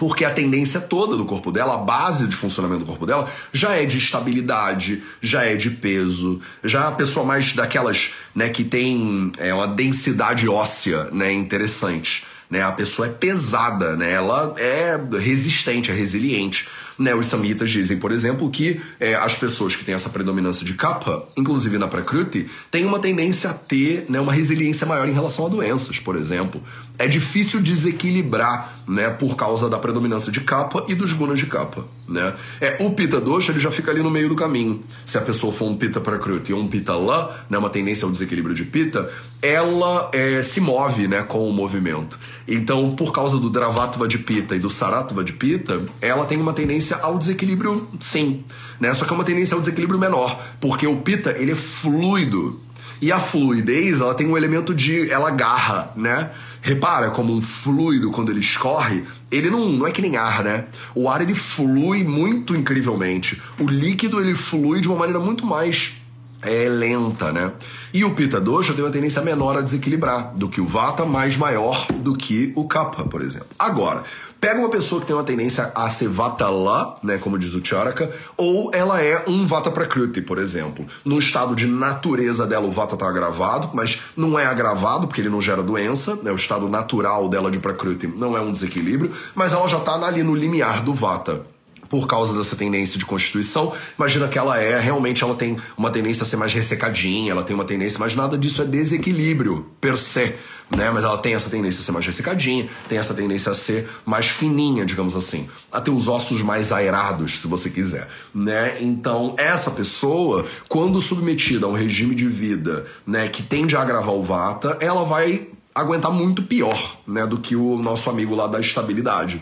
porque 0.02 0.26
a 0.26 0.34
tendência 0.34 0.82
toda 0.82 1.16
do 1.16 1.26
corpo 1.26 1.52
dela, 1.52 1.76
a 1.76 1.78
base 1.78 2.28
de 2.28 2.36
funcionamento 2.36 2.80
do 2.80 2.88
corpo 2.88 3.06
dela, 3.06 3.30
já 3.54 3.76
é 3.76 3.86
de 3.86 4.00
estabilidade, 4.00 5.04
já 5.22 5.46
é 5.46 5.56
de 5.56 5.70
peso, 5.70 6.42
já 6.64 6.86
é 6.86 6.88
a 6.88 6.92
pessoa 6.92 7.24
mais 7.24 7.54
daquelas, 7.54 8.16
né, 8.34 8.50
que 8.50 8.64
tem 8.64 9.32
é, 9.38 9.54
uma 9.54 9.68
densidade 9.68 10.50
óssea, 10.50 11.08
né, 11.12 11.32
interessante. 11.32 12.26
né? 12.50 12.64
A 12.64 12.72
pessoa 12.72 13.08
é 13.08 13.12
pesada, 13.12 13.96
né? 13.96 14.12
Ela 14.12 14.56
é 14.58 15.00
resistente, 15.20 15.92
é 15.92 15.94
resiliente. 15.94 16.68
Né, 17.00 17.16
os 17.16 17.28
samitas 17.28 17.72
dizem, 17.72 17.98
por 17.98 18.12
exemplo, 18.12 18.50
que 18.50 18.80
é, 19.00 19.16
as 19.16 19.36
pessoas 19.36 19.76
que 19.76 19.84
têm 19.84 19.96
essa 19.96 20.10
predominância 20.10 20.66
de 20.66 20.74
kapha, 20.74 21.24
inclusive 21.38 21.78
na 21.78 21.88
Prakruti, 21.88 22.48
têm 22.70 22.86
uma 22.86 23.00
tendência 23.00 23.50
a 23.50 23.54
ter 23.54 24.06
né, 24.10 24.20
uma 24.20 24.34
resiliência 24.34 24.86
maior 24.86 25.08
em 25.08 25.14
relação 25.14 25.46
a 25.46 25.50
doenças, 25.50 25.98
por 25.98 26.16
exemplo. 26.16 26.62
É 27.02 27.08
difícil 27.08 27.60
desequilibrar 27.60 28.84
né, 28.88 29.10
por 29.10 29.36
causa 29.36 29.68
da 29.68 29.80
predominância 29.80 30.32
de 30.32 30.40
kapha 30.40 30.84
e 30.88 30.94
dos 30.94 31.14
gunas 31.14 31.40
de 31.40 31.48
kapha. 31.48 31.84
Né? 32.08 32.32
É, 32.60 32.78
o 32.82 32.92
Pita 32.92 33.20
Dosha 33.20 33.52
ele 33.52 33.60
já 33.60 33.72
fica 33.72 33.90
ali 33.90 34.04
no 34.04 34.12
meio 34.12 34.30
do 34.30 34.36
caminho. 34.36 34.84
Se 35.04 35.18
a 35.18 35.22
pessoa 35.22 35.52
for 35.52 35.66
um 35.66 35.76
Pita 35.76 36.00
Prakruti 36.00 36.54
ou 36.54 36.60
um 36.60 36.68
Pita 36.68 36.96
La, 36.96 37.44
né, 37.50 37.58
uma 37.58 37.72
tendência 37.72 38.06
ao 38.06 38.12
desequilíbrio 38.12 38.54
de 38.54 38.66
Pita, 38.66 39.10
ela 39.42 40.12
é, 40.14 40.44
se 40.44 40.62
move 40.62 41.08
né, 41.08 41.24
com 41.24 41.50
o 41.50 41.52
movimento. 41.52 42.20
Então, 42.48 42.92
por 42.92 43.12
causa 43.12 43.40
do 43.40 43.50
Dravatva 43.50 44.08
de 44.08 44.20
Pita 44.20 44.56
e 44.56 44.60
do 44.60 44.70
Saratva 44.70 45.24
de 45.24 45.34
Pita, 45.34 45.84
ela 46.00 46.26
tem 46.26 46.40
uma 46.40 46.54
tendência 46.54 46.98
ao 46.98 47.18
desequilíbrio, 47.18 47.88
sim. 48.00 48.44
Né? 48.80 48.94
Só 48.94 49.06
que 49.06 49.12
é 49.12 49.16
uma 49.16 49.24
tendência 49.24 49.56
ao 49.56 49.60
desequilíbrio 49.60 50.00
menor, 50.00 50.40
porque 50.60 50.86
o 50.86 50.98
Pita 50.98 51.32
ele 51.32 51.54
é 51.54 51.56
fluido. 51.56 52.60
E 53.02 53.12
a 53.12 53.20
fluidez, 53.20 54.00
ela 54.00 54.14
tem 54.14 54.28
um 54.28 54.38
elemento 54.38 54.76
de. 54.76 55.10
ela 55.10 55.30
agarra, 55.30 55.92
né? 55.96 56.30
Repara 56.62 57.10
como 57.10 57.34
um 57.34 57.42
fluido, 57.42 58.12
quando 58.12 58.30
ele 58.30 58.40
escorre, 58.40 59.04
ele 59.32 59.50
não, 59.50 59.68
não 59.70 59.88
é 59.88 59.92
que 59.92 60.02
nem 60.02 60.16
ar, 60.16 60.44
né? 60.44 60.66
O 60.94 61.10
ar 61.10 61.22
ele 61.22 61.34
flui 61.34 62.04
muito 62.04 62.56
incrivelmente. 62.56 63.42
O 63.60 63.68
líquido 63.68 64.22
ele 64.22 64.36
flui 64.36 64.80
de 64.80 64.88
uma 64.88 64.98
maneira 64.98 65.20
muito 65.20 65.46
mais 65.46 65.94
é, 66.42 66.68
lenta, 66.70 67.32
né? 67.32 67.52
E 67.94 68.04
o 68.04 68.14
Pita 68.14 68.40
tem 68.40 68.84
uma 68.84 68.90
tendência 68.90 69.22
menor 69.22 69.58
a 69.58 69.62
desequilibrar 69.62 70.34
do 70.36 70.50
que 70.50 70.62
o 70.62 70.66
Vata, 70.66 71.06
mais 71.06 71.38
maior 71.38 71.88
do 71.88 72.16
que 72.16 72.52
o 72.56 72.68
Kapha, 72.68 73.04
por 73.04 73.22
exemplo. 73.22 73.48
Agora, 73.58 74.04
Pega 74.42 74.60
uma 74.60 74.72
pessoa 74.72 75.00
que 75.00 75.06
tem 75.06 75.16
uma 75.16 75.24
tendência 75.24 75.72
a 75.76 75.88
ser 75.92 76.08
Vatala, 76.08 76.98
né, 77.04 77.20
como 77.20 77.38
diz 77.38 77.54
o 77.54 77.64
Charaka, 77.64 78.12
ou 78.36 78.72
ela 78.74 79.00
é 79.00 79.24
um 79.28 79.46
Vata 79.46 79.70
Prakruti, 79.70 80.20
por 80.20 80.40
exemplo. 80.40 80.84
No 81.06 81.20
estado 81.20 81.56
de 81.56 81.68
natureza 81.68 82.48
dela, 82.48 82.66
o 82.66 82.72
Vata 82.72 82.96
está 82.96 83.08
agravado, 83.08 83.70
mas 83.72 84.02
não 84.18 84.40
é 84.40 84.48
agravado 84.48 85.08
porque 85.08 85.22
ele 85.22 85.30
não 85.30 85.44
gera 85.44 85.62
doença, 85.62 86.16
né, 86.24 86.32
o 86.32 86.36
estado 86.36 86.68
natural 86.68 87.30
dela 87.30 87.52
de 87.52 87.60
Prakruti 87.60 88.08
não 88.08 88.36
é 88.36 88.42
um 88.42 88.52
desequilíbrio, 88.52 89.12
mas 89.36 89.54
ela 89.54 89.68
já 89.68 89.78
está 89.78 89.94
ali 90.04 90.24
no 90.24 90.34
limiar 90.34 90.82
do 90.82 90.92
Vata 90.92 91.46
por 91.92 92.08
causa 92.08 92.34
dessa 92.34 92.56
tendência 92.56 92.98
de 92.98 93.06
constituição. 93.06 93.74
Imagina 93.98 94.30
que 94.30 94.40
ela 94.40 94.58
é, 94.58 94.80
realmente 94.80 95.26
ela 95.26 95.36
tem 95.36 95.58
uma 95.78 95.92
tendência 95.92 96.24
a 96.24 96.26
ser 96.26 96.38
mais 96.38 96.54
ressecadinha, 96.54 97.32
ela 97.32 97.44
tem 97.44 97.54
uma 97.54 97.66
tendência, 97.66 98.00
mas 98.00 98.16
nada 98.16 98.38
disso 98.38 98.62
é 98.62 98.66
desequilíbrio 98.66 99.66
per 99.82 99.98
se. 99.98 100.34
Né? 100.74 100.90
Mas 100.90 101.04
ela 101.04 101.18
tem 101.18 101.34
essa 101.34 101.50
tendência 101.50 101.82
a 101.82 101.84
ser 101.84 101.92
mais 101.92 102.06
ressecadinha, 102.06 102.70
tem 102.88 102.98
essa 102.98 103.14
tendência 103.14 103.52
a 103.52 103.54
ser 103.54 103.90
mais 104.06 104.28
fininha, 104.28 104.86
digamos 104.86 105.18
assim, 105.18 105.50
a 105.70 105.82
ter 105.82 105.92
os 105.92 106.08
ossos 106.08 106.42
mais 106.42 106.72
aerados, 106.72 107.42
se 107.42 107.48
você 107.48 107.70
quiser, 107.70 108.08
né? 108.34 108.78
Então, 108.80 109.36
essa 109.38 109.70
pessoa, 109.70 110.46
quando 110.70 111.02
submetida 111.02 111.66
a 111.66 111.70
um 111.70 111.74
regime 111.74 112.16
de 112.16 112.26
vida, 112.26 112.86
né, 113.06 113.28
que 113.28 113.44
tende 113.44 113.76
a 113.76 113.82
agravar 113.82 114.16
o 114.16 114.24
vata, 114.24 114.78
ela 114.80 115.04
vai 115.04 115.50
aguentar 115.76 116.12
muito 116.12 116.44
pior, 116.44 117.02
né, 117.06 117.26
do 117.26 117.38
que 117.38 117.54
o 117.54 117.78
nosso 117.78 118.10
amigo 118.10 118.34
lá 118.34 118.48
da 118.48 118.62
estabilidade. 118.62 119.42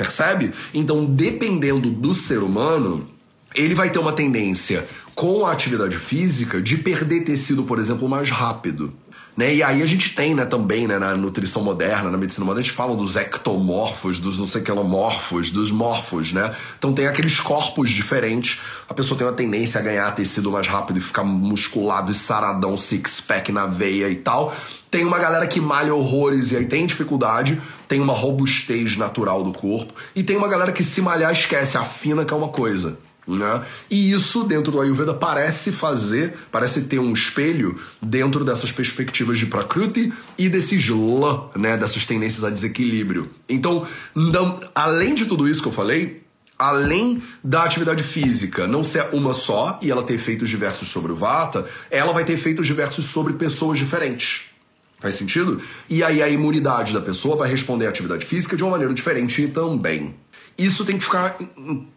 Percebe? 0.00 0.50
Então, 0.72 1.04
dependendo 1.04 1.90
do 1.90 2.14
ser 2.14 2.38
humano, 2.38 3.06
ele 3.54 3.74
vai 3.74 3.90
ter 3.90 3.98
uma 3.98 4.14
tendência 4.14 4.88
com 5.14 5.44
a 5.44 5.52
atividade 5.52 5.94
física 5.94 6.58
de 6.58 6.78
perder 6.78 7.22
tecido, 7.22 7.64
por 7.64 7.78
exemplo, 7.78 8.08
mais 8.08 8.30
rápido. 8.30 8.94
Né? 9.36 9.54
E 9.54 9.62
aí 9.62 9.82
a 9.82 9.86
gente 9.86 10.14
tem 10.14 10.34
né, 10.34 10.44
também 10.44 10.86
né, 10.86 10.98
na 10.98 11.14
nutrição 11.14 11.62
moderna, 11.62 12.10
na 12.10 12.18
medicina 12.18 12.44
moderna, 12.44 12.60
a 12.60 12.64
gente 12.64 12.74
fala 12.74 12.96
dos 12.96 13.16
ectomorfos, 13.16 14.18
dos 14.18 14.38
não 14.38 14.46
sei 14.46 14.62
dos 15.52 15.70
morfos, 15.70 16.32
né? 16.32 16.54
Então 16.78 16.92
tem 16.92 17.06
aqueles 17.06 17.40
corpos 17.40 17.90
diferentes. 17.90 18.60
A 18.88 18.94
pessoa 18.94 19.16
tem 19.16 19.26
uma 19.26 19.32
tendência 19.32 19.80
a 19.80 19.82
ganhar 19.82 20.10
tecido 20.14 20.50
mais 20.50 20.66
rápido 20.66 20.98
e 20.98 21.00
ficar 21.00 21.24
musculado 21.24 22.10
e 22.10 22.14
saradão, 22.14 22.76
six-pack 22.76 23.50
na 23.52 23.66
veia 23.66 24.08
e 24.08 24.16
tal. 24.16 24.54
Tem 24.90 25.04
uma 25.04 25.18
galera 25.18 25.46
que 25.46 25.60
malha 25.60 25.94
horrores 25.94 26.50
e 26.50 26.56
aí 26.56 26.66
tem 26.66 26.84
dificuldade, 26.84 27.60
tem 27.86 28.00
uma 28.00 28.12
robustez 28.12 28.96
natural 28.96 29.44
do 29.44 29.52
corpo. 29.52 29.94
E 30.14 30.22
tem 30.22 30.36
uma 30.36 30.48
galera 30.48 30.72
que 30.72 30.82
se 30.82 31.00
malhar 31.00 31.32
esquece, 31.32 31.76
afina 31.76 32.24
que 32.24 32.32
é 32.32 32.36
uma 32.36 32.48
coisa. 32.48 32.98
Né? 33.26 33.62
E 33.90 34.12
isso, 34.12 34.44
dentro 34.44 34.72
do 34.72 34.80
Ayurveda, 34.80 35.14
parece 35.14 35.70
fazer, 35.70 36.34
parece 36.50 36.82
ter 36.82 36.98
um 36.98 37.12
espelho 37.12 37.78
dentro 38.02 38.44
dessas 38.44 38.72
perspectivas 38.72 39.38
de 39.38 39.46
Prakruti 39.46 40.12
e 40.36 40.48
desses 40.48 40.88
Lã, 40.88 41.48
né? 41.54 41.76
dessas 41.76 42.04
tendências 42.04 42.42
a 42.44 42.50
desequilíbrio. 42.50 43.30
Então, 43.48 43.86
não, 44.14 44.58
além 44.74 45.14
de 45.14 45.26
tudo 45.26 45.48
isso 45.48 45.62
que 45.62 45.68
eu 45.68 45.72
falei, 45.72 46.22
além 46.58 47.22
da 47.42 47.64
atividade 47.64 48.02
física 48.02 48.66
não 48.66 48.84
ser 48.84 49.08
uma 49.12 49.32
só 49.32 49.78
e 49.80 49.90
ela 49.90 50.02
ter 50.02 50.14
efeitos 50.14 50.50
diversos 50.50 50.88
sobre 50.88 51.12
o 51.12 51.16
Vata, 51.16 51.64
ela 51.90 52.12
vai 52.12 52.24
ter 52.24 52.34
efeitos 52.34 52.66
diversos 52.66 53.06
sobre 53.06 53.32
pessoas 53.32 53.78
diferentes. 53.78 54.50
Faz 55.00 55.14
sentido? 55.14 55.62
E 55.88 56.04
aí 56.04 56.22
a 56.22 56.28
imunidade 56.28 56.92
da 56.92 57.00
pessoa 57.00 57.34
vai 57.34 57.48
responder 57.48 57.86
à 57.86 57.88
atividade 57.88 58.26
física 58.26 58.54
de 58.54 58.62
uma 58.62 58.72
maneira 58.72 58.92
diferente 58.92 59.48
também. 59.48 60.14
Isso 60.60 60.84
tem 60.84 60.98
que 60.98 61.04
ficar 61.04 61.38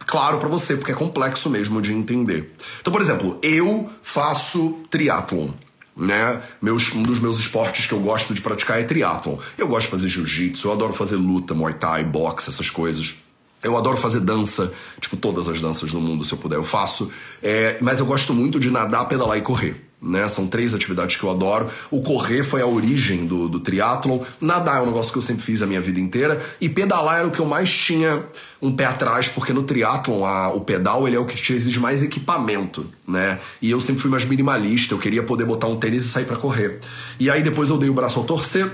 claro 0.05 0.37
para 0.37 0.47
você, 0.47 0.77
porque 0.77 0.93
é 0.93 0.95
complexo 0.95 1.49
mesmo 1.49 1.81
de 1.81 1.91
entender. 1.91 2.55
Então, 2.79 2.93
por 2.93 3.01
exemplo, 3.01 3.37
eu 3.43 3.89
faço 4.01 4.79
triatlon. 4.89 5.49
Né? 5.95 6.41
Meus, 6.61 6.95
um 6.95 7.03
dos 7.03 7.19
meus 7.19 7.37
esportes 7.37 7.85
que 7.85 7.91
eu 7.91 7.99
gosto 7.99 8.33
de 8.33 8.39
praticar 8.39 8.79
é 8.79 8.83
triatlon. 8.83 9.37
Eu 9.57 9.67
gosto 9.67 9.87
de 9.87 9.91
fazer 9.91 10.07
jiu-jitsu, 10.07 10.69
eu 10.69 10.71
adoro 10.71 10.93
fazer 10.93 11.17
luta, 11.17 11.53
muay 11.53 11.73
thai, 11.73 12.05
boxe, 12.05 12.49
essas 12.49 12.69
coisas. 12.69 13.15
Eu 13.61 13.77
adoro 13.77 13.97
fazer 13.97 14.21
dança, 14.21 14.71
tipo 15.01 15.17
todas 15.17 15.49
as 15.49 15.59
danças 15.59 15.91
no 15.91 15.99
mundo, 15.99 16.23
se 16.23 16.31
eu 16.31 16.37
puder, 16.37 16.55
eu 16.55 16.63
faço. 16.63 17.11
É, 17.41 17.77
mas 17.81 17.99
eu 17.99 18.05
gosto 18.05 18.33
muito 18.33 18.61
de 18.61 18.71
nadar, 18.71 19.09
pedalar 19.09 19.37
e 19.37 19.41
correr 19.41 19.92
né? 20.03 20.27
São 20.27 20.47
três 20.47 20.73
atividades 20.73 21.15
que 21.15 21.23
eu 21.23 21.31
adoro. 21.31 21.69
O 21.89 22.01
correr 22.01 22.43
foi 22.43 22.61
a 22.61 22.67
origem 22.67 23.25
do, 23.25 23.47
do 23.47 23.59
triatlon. 23.59 24.19
Nadar 24.41 24.79
é 24.79 24.81
um 24.81 24.87
negócio 24.87 25.11
que 25.11 25.17
eu 25.17 25.21
sempre 25.21 25.43
fiz 25.43 25.61
a 25.61 25.65
minha 25.65 25.79
vida 25.79 25.99
inteira. 25.99 26.43
E 26.59 26.67
pedalar 26.67 27.19
era 27.19 27.27
o 27.27 27.31
que 27.31 27.39
eu 27.39 27.45
mais 27.45 27.71
tinha 27.75 28.25
um 28.61 28.71
pé 28.71 28.85
atrás, 28.85 29.27
porque 29.29 29.53
no 29.53 29.63
triatlon 29.63 30.25
a, 30.25 30.49
o 30.49 30.61
pedal 30.61 31.07
ele 31.07 31.15
é 31.15 31.19
o 31.19 31.25
que 31.25 31.35
te 31.35 31.53
exige 31.53 31.79
mais 31.79 32.03
equipamento, 32.03 32.85
né? 33.07 33.39
E 33.61 33.71
eu 33.71 33.79
sempre 33.79 34.01
fui 34.01 34.11
mais 34.11 34.25
minimalista. 34.25 34.93
Eu 34.93 34.99
queria 34.99 35.23
poder 35.23 35.45
botar 35.45 35.67
um 35.67 35.77
tênis 35.77 36.05
e 36.05 36.09
sair 36.09 36.25
para 36.25 36.37
correr. 36.37 36.79
E 37.19 37.29
aí 37.29 37.41
depois 37.41 37.69
eu 37.69 37.77
dei 37.77 37.89
o 37.89 37.93
braço 37.93 38.19
ao 38.19 38.25
torcer. 38.25 38.69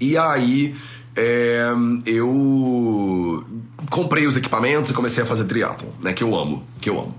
E 0.00 0.16
aí 0.16 0.76
é, 1.16 1.70
eu 2.06 3.44
comprei 3.90 4.26
os 4.26 4.36
equipamentos 4.36 4.90
e 4.90 4.94
comecei 4.94 5.22
a 5.22 5.26
fazer 5.26 5.44
triatlon, 5.44 5.90
né? 6.00 6.12
Que 6.12 6.22
eu 6.22 6.34
amo, 6.36 6.64
que 6.80 6.88
eu 6.88 7.00
amo. 7.00 7.14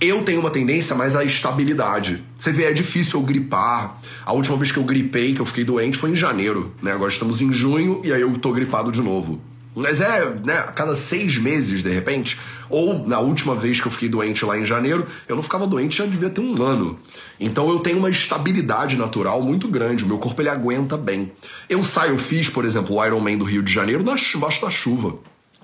Eu 0.00 0.22
tenho 0.22 0.38
uma 0.38 0.50
tendência 0.50 0.94
mais 0.94 1.16
à 1.16 1.24
estabilidade. 1.24 2.22
Você 2.36 2.52
vê, 2.52 2.66
é 2.66 2.72
difícil 2.72 3.18
eu 3.18 3.26
gripar. 3.26 4.00
A 4.24 4.32
última 4.32 4.56
vez 4.56 4.70
que 4.70 4.78
eu 4.78 4.84
gripei, 4.84 5.34
que 5.34 5.40
eu 5.40 5.46
fiquei 5.46 5.64
doente, 5.64 5.98
foi 5.98 6.10
em 6.10 6.14
janeiro, 6.14 6.72
né? 6.80 6.92
Agora 6.92 7.10
estamos 7.10 7.40
em 7.40 7.52
junho 7.52 8.00
e 8.04 8.12
aí 8.12 8.20
eu 8.20 8.38
tô 8.38 8.52
gripado 8.52 8.92
de 8.92 9.02
novo. 9.02 9.40
Mas 9.74 10.00
é, 10.00 10.24
né, 10.44 10.58
a 10.58 10.70
cada 10.70 10.94
seis 10.94 11.36
meses, 11.36 11.82
de 11.82 11.90
repente. 11.90 12.38
Ou 12.70 13.08
na 13.08 13.18
última 13.18 13.56
vez 13.56 13.80
que 13.80 13.88
eu 13.88 13.90
fiquei 13.90 14.08
doente 14.08 14.44
lá 14.44 14.56
em 14.56 14.64
janeiro, 14.64 15.04
eu 15.26 15.34
não 15.34 15.42
ficava 15.42 15.66
doente 15.66 15.98
já 15.98 16.06
devia 16.06 16.30
ter 16.30 16.40
um 16.40 16.62
ano. 16.62 16.96
Então 17.40 17.68
eu 17.68 17.80
tenho 17.80 17.98
uma 17.98 18.10
estabilidade 18.10 18.96
natural 18.96 19.42
muito 19.42 19.66
grande. 19.66 20.04
O 20.04 20.06
meu 20.06 20.18
corpo 20.18 20.40
ele 20.40 20.48
aguenta 20.48 20.96
bem. 20.96 21.32
Eu 21.68 21.82
saio, 21.82 22.12
eu 22.12 22.18
fiz, 22.18 22.48
por 22.48 22.64
exemplo, 22.64 22.94
o 22.94 23.04
Ironman 23.04 23.36
do 23.36 23.44
Rio 23.44 23.64
de 23.64 23.72
Janeiro 23.72 24.04
debaixo 24.04 24.60
da 24.60 24.70
chuva. 24.70 25.18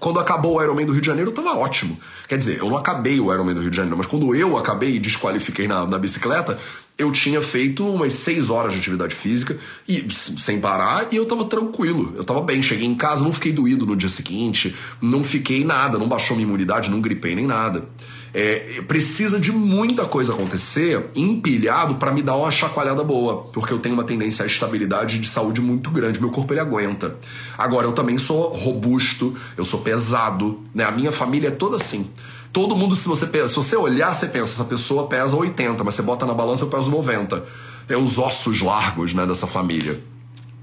Quando 0.05 0.21
acabou 0.21 0.59
o 0.59 0.63
Ironman 0.63 0.85
do 0.85 0.93
Rio 0.93 1.01
de 1.01 1.07
Janeiro, 1.07 1.31
eu 1.31 1.35
tava 1.35 1.57
ótimo. 1.57 1.99
Quer 2.29 2.37
dizer, 2.37 2.59
eu 2.59 2.69
não 2.69 2.77
acabei 2.77 3.19
o 3.19 3.33
Ironman 3.33 3.55
do 3.55 3.63
Rio 3.63 3.71
de 3.71 3.77
Janeiro, 3.79 3.97
mas 3.97 4.07
quando 4.07 4.35
eu 4.35 4.55
acabei 4.59 4.97
e 4.97 4.99
desqualifiquei 4.99 5.67
na, 5.67 5.87
na 5.87 5.99
bicicleta, 5.99 6.59
eu 6.99 7.11
tinha 7.11 7.41
feito 7.41 7.89
umas 7.89 8.13
seis 8.13 8.51
horas 8.51 8.75
de 8.75 8.81
atividade 8.81 9.15
física 9.15 9.57
e 9.89 10.07
sem 10.13 10.61
parar 10.61 11.09
e 11.11 11.17
eu 11.17 11.25
tava 11.25 11.47
tranquilo. 11.47 12.13
Eu 12.19 12.23
tava 12.23 12.43
bem, 12.43 12.63
cheguei 12.63 12.87
em 12.87 12.95
casa, 12.95 13.25
não 13.25 13.33
fiquei 13.33 13.51
doído 13.51 13.87
no 13.87 13.97
dia 13.97 14.11
seguinte, 14.11 14.77
não 15.01 15.25
fiquei 15.25 15.65
nada, 15.65 15.97
não 15.97 16.07
baixou 16.07 16.37
minha 16.37 16.47
imunidade, 16.47 16.91
não 16.91 17.01
gripei 17.01 17.35
nem 17.35 17.47
nada. 17.47 17.89
É, 18.35 18.83
precisa 18.89 19.39
de 19.39 19.53
muita 19.53 20.07
coisa 20.07 20.33
acontecer 20.33 21.11
empilhado 21.15 21.95
para 21.95 22.11
me 22.11 22.21
dar 22.21 22.37
uma 22.37 22.51
chacoalhada 22.51 23.05
boa, 23.05 23.45
porque 23.53 23.73
eu 23.73 23.79
tenho 23.79 23.95
uma 23.95 24.03
tendência 24.03 24.43
à 24.43 24.47
estabilidade 24.47 25.21
de 25.21 25.29
saúde 25.29 25.61
muito 25.61 25.89
grande, 25.89 26.21
meu 26.21 26.31
corpo 26.31 26.53
ele 26.53 26.59
aguenta. 26.59 27.17
Agora, 27.57 27.87
eu 27.87 27.93
também 27.93 28.19
sou 28.19 28.49
robusto, 28.49 29.37
eu 29.57 29.65
sou 29.65 29.81
pesado, 29.81 30.61
né? 30.75 30.83
A 30.83 30.91
minha 30.91 31.13
família 31.13 31.47
é 31.47 31.53
toda 31.53 31.77
assim. 31.77 32.11
Todo 32.53 32.75
mundo, 32.75 32.97
se 32.97 33.07
você, 33.07 33.27
se 33.49 33.55
você 33.55 33.77
olhar, 33.77 34.13
você 34.15 34.27
pensa, 34.27 34.53
essa 34.53 34.65
pessoa 34.65 35.07
pesa 35.07 35.37
80, 35.37 35.85
mas 35.85 35.95
você 35.95 36.03
bota 36.03 36.27
na 36.27 36.35
balança, 36.35 36.65
eu 36.65 36.69
peso 36.69 36.91
90. 36.91 37.45
É 37.89 37.97
os 37.97 38.19
ossos 38.19 38.61
largos, 38.61 39.15
né, 39.15 39.25
dessa 39.27 39.47
família. 39.47 40.01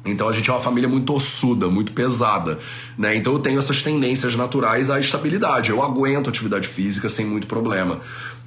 Então 0.03 0.27
a 0.27 0.33
gente 0.33 0.49
é 0.49 0.53
uma 0.53 0.59
família 0.59 0.89
muito 0.89 1.13
ossuda, 1.13 1.69
muito 1.69 1.93
pesada, 1.93 2.59
né? 2.97 3.15
Então 3.15 3.33
eu 3.33 3.39
tenho 3.39 3.59
essas 3.59 3.81
tendências 3.81 4.35
naturais 4.35 4.89
à 4.89 4.99
estabilidade. 4.99 5.69
Eu 5.69 5.83
aguento 5.83 6.29
atividade 6.29 6.67
física 6.67 7.07
sem 7.07 7.25
muito 7.25 7.47
problema. 7.47 7.99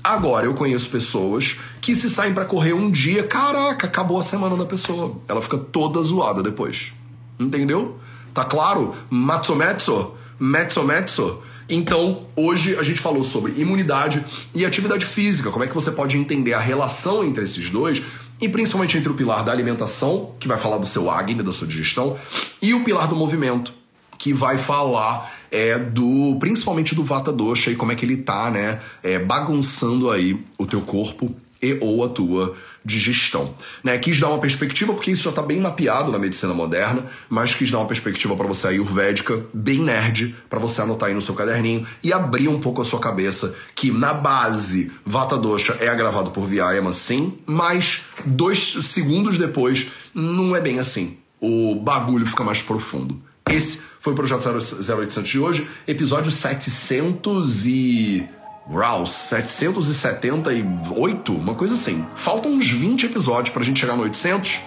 Agora 0.03 0.47
eu 0.47 0.55
conheço 0.55 0.90
pessoas 0.90 1.57
que 1.81 1.95
se 1.95 2.11
saem 2.11 2.35
para 2.35 2.45
correr 2.45 2.73
um 2.73 2.90
dia, 2.90 3.23
caraca, 3.23 3.87
acabou 3.87 4.19
a 4.19 4.23
semana 4.23 4.57
da 4.57 4.67
pessoa. 4.67 5.17
Ela 5.29 5.40
fica 5.40 5.57
toda 5.57 6.03
zoada 6.03 6.43
depois. 6.43 6.93
Entendeu? 7.38 7.99
tá 8.35 8.45
claro? 8.45 8.95
Matsumetsu, 9.09 10.12
metso 10.38 11.43
Então, 11.71 12.27
hoje 12.35 12.77
a 12.77 12.83
gente 12.83 13.01
falou 13.01 13.23
sobre 13.23 13.53
imunidade 13.57 14.23
e 14.53 14.67
atividade 14.67 15.07
física, 15.07 15.51
como 15.51 15.64
é 15.64 15.69
que 15.69 15.75
você 15.75 15.93
pode 15.93 16.19
entender 16.19 16.53
a 16.53 16.59
relação 16.59 17.25
entre 17.25 17.45
esses 17.45 17.71
dois 17.71 18.03
e 18.40 18.49
principalmente 18.49 18.97
entre 18.97 19.11
o 19.11 19.14
pilar 19.14 19.44
da 19.44 19.53
alimentação, 19.53 20.33
que 20.38 20.49
vai 20.49 20.59
falar 20.59 20.79
do 20.79 20.87
seu 20.87 21.11
acne, 21.11 21.42
da 21.42 21.53
sua 21.53 21.66
digestão, 21.66 22.16
e 22.61 22.75
o 22.75 22.85
pilar 22.85 23.09
do 23.09 23.16
movimento, 23.16 23.73
que 24.18 24.33
vai 24.33 24.59
falar 24.59 25.33
é 25.51 25.79
do 25.79 26.37
principalmente 26.40 26.94
do 26.94 27.05
Vata 27.05 27.33
Dosha 27.33 27.70
e 27.70 27.77
como 27.77 27.92
é 27.92 27.94
que 27.94 28.05
ele 28.05 28.16
tá, 28.16 28.51
né, 28.51 28.81
é, 29.03 29.20
bagunçando 29.20 30.11
aí 30.11 30.44
o 30.59 30.66
teu 30.66 30.81
corpo 30.81 31.35
e 31.64 31.79
ou 31.81 32.05
a 32.05 32.09
tua 32.09 32.55
digestão. 32.85 33.55
Né? 33.83 33.96
Quis 33.98 34.20
dar 34.20 34.29
uma 34.29 34.38
perspectiva, 34.38 34.92
porque 34.92 35.11
isso 35.11 35.24
já 35.24 35.31
está 35.31 35.42
bem 35.42 35.59
mapeado 35.61 36.12
na 36.12 36.18
medicina 36.18 36.53
moderna, 36.53 37.07
mas 37.29 37.55
quis 37.55 37.70
dar 37.70 37.79
uma 37.79 37.87
perspectiva 37.87 38.37
para 38.37 38.46
você 38.46 38.68
ayurvédica, 38.68 39.44
bem 39.53 39.79
nerd, 39.79 40.35
para 40.50 40.59
você 40.59 40.83
anotar 40.83 41.09
aí 41.09 41.14
no 41.14 41.22
seu 41.22 41.35
caderninho 41.35 41.87
e 42.03 42.12
abrir 42.12 42.48
um 42.48 42.61
pouco 42.61 42.83
a 42.83 42.85
sua 42.85 43.00
cabeça 43.00 43.55
que 43.74 43.90
na 43.90 44.12
base 44.12 44.92
Vata 45.05 45.38
Dosha 45.38 45.77
é 45.81 45.88
agravado 45.88 46.31
por 46.31 46.46
Vyayama, 46.46 46.92
sim, 46.92 47.38
mas 47.46 48.03
dois 48.27 48.74
segundos 48.83 49.38
depois 49.38 49.87
não 50.14 50.55
é 50.55 50.61
bem 50.61 50.79
assim. 50.79 51.18
O 51.40 51.74
bagulho 51.77 52.27
fica 52.27 52.44
mais 52.44 52.62
profundo. 52.62 53.20
Esse 53.50 53.81
foi 54.00 54.12
o 54.12 54.16
Projeto 54.16 54.46
0800 54.48 55.31
de 55.31 55.38
hoje, 55.38 55.68
episódio 55.87 56.31
700 56.31 57.66
e... 57.66 58.29
Rouse, 58.68 59.12
778, 59.12 61.35
uma 61.35 61.55
coisa 61.55 61.74
assim. 61.74 62.07
Faltam 62.14 62.53
uns 62.53 62.68
20 62.68 63.07
episódios 63.07 63.50
pra 63.50 63.62
gente 63.62 63.81
chegar 63.81 63.94
no 63.94 64.05
800 64.05 64.61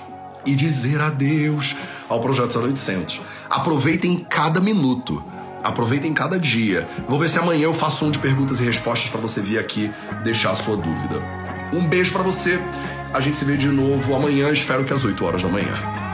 e 0.45 0.53
dizer 0.53 1.01
adeus 1.01 1.75
ao 2.07 2.21
Projeto 2.21 2.59
0800. 2.59 3.21
Aproveitem 3.49 4.25
cada 4.29 4.61
minuto. 4.61 5.23
Aproveitem 5.63 6.13
cada 6.13 6.39
dia. 6.39 6.87
Vou 7.07 7.17
ver 7.17 7.29
se 7.29 7.39
amanhã 7.39 7.63
eu 7.63 7.73
faço 7.73 8.05
um 8.05 8.11
de 8.11 8.19
perguntas 8.19 8.59
e 8.59 8.63
respostas 8.63 9.09
para 9.09 9.19
você 9.19 9.41
vir 9.41 9.57
aqui 9.57 9.91
deixar 10.23 10.51
a 10.51 10.55
sua 10.55 10.77
dúvida. 10.77 11.19
Um 11.73 11.87
beijo 11.87 12.13
para 12.13 12.21
você. 12.21 12.59
A 13.13 13.19
gente 13.19 13.35
se 13.35 13.45
vê 13.45 13.57
de 13.57 13.67
novo 13.67 14.15
amanhã, 14.15 14.51
espero 14.51 14.83
que 14.83 14.93
às 14.93 15.03
8 15.03 15.25
horas 15.25 15.41
da 15.41 15.49
manhã. 15.49 16.06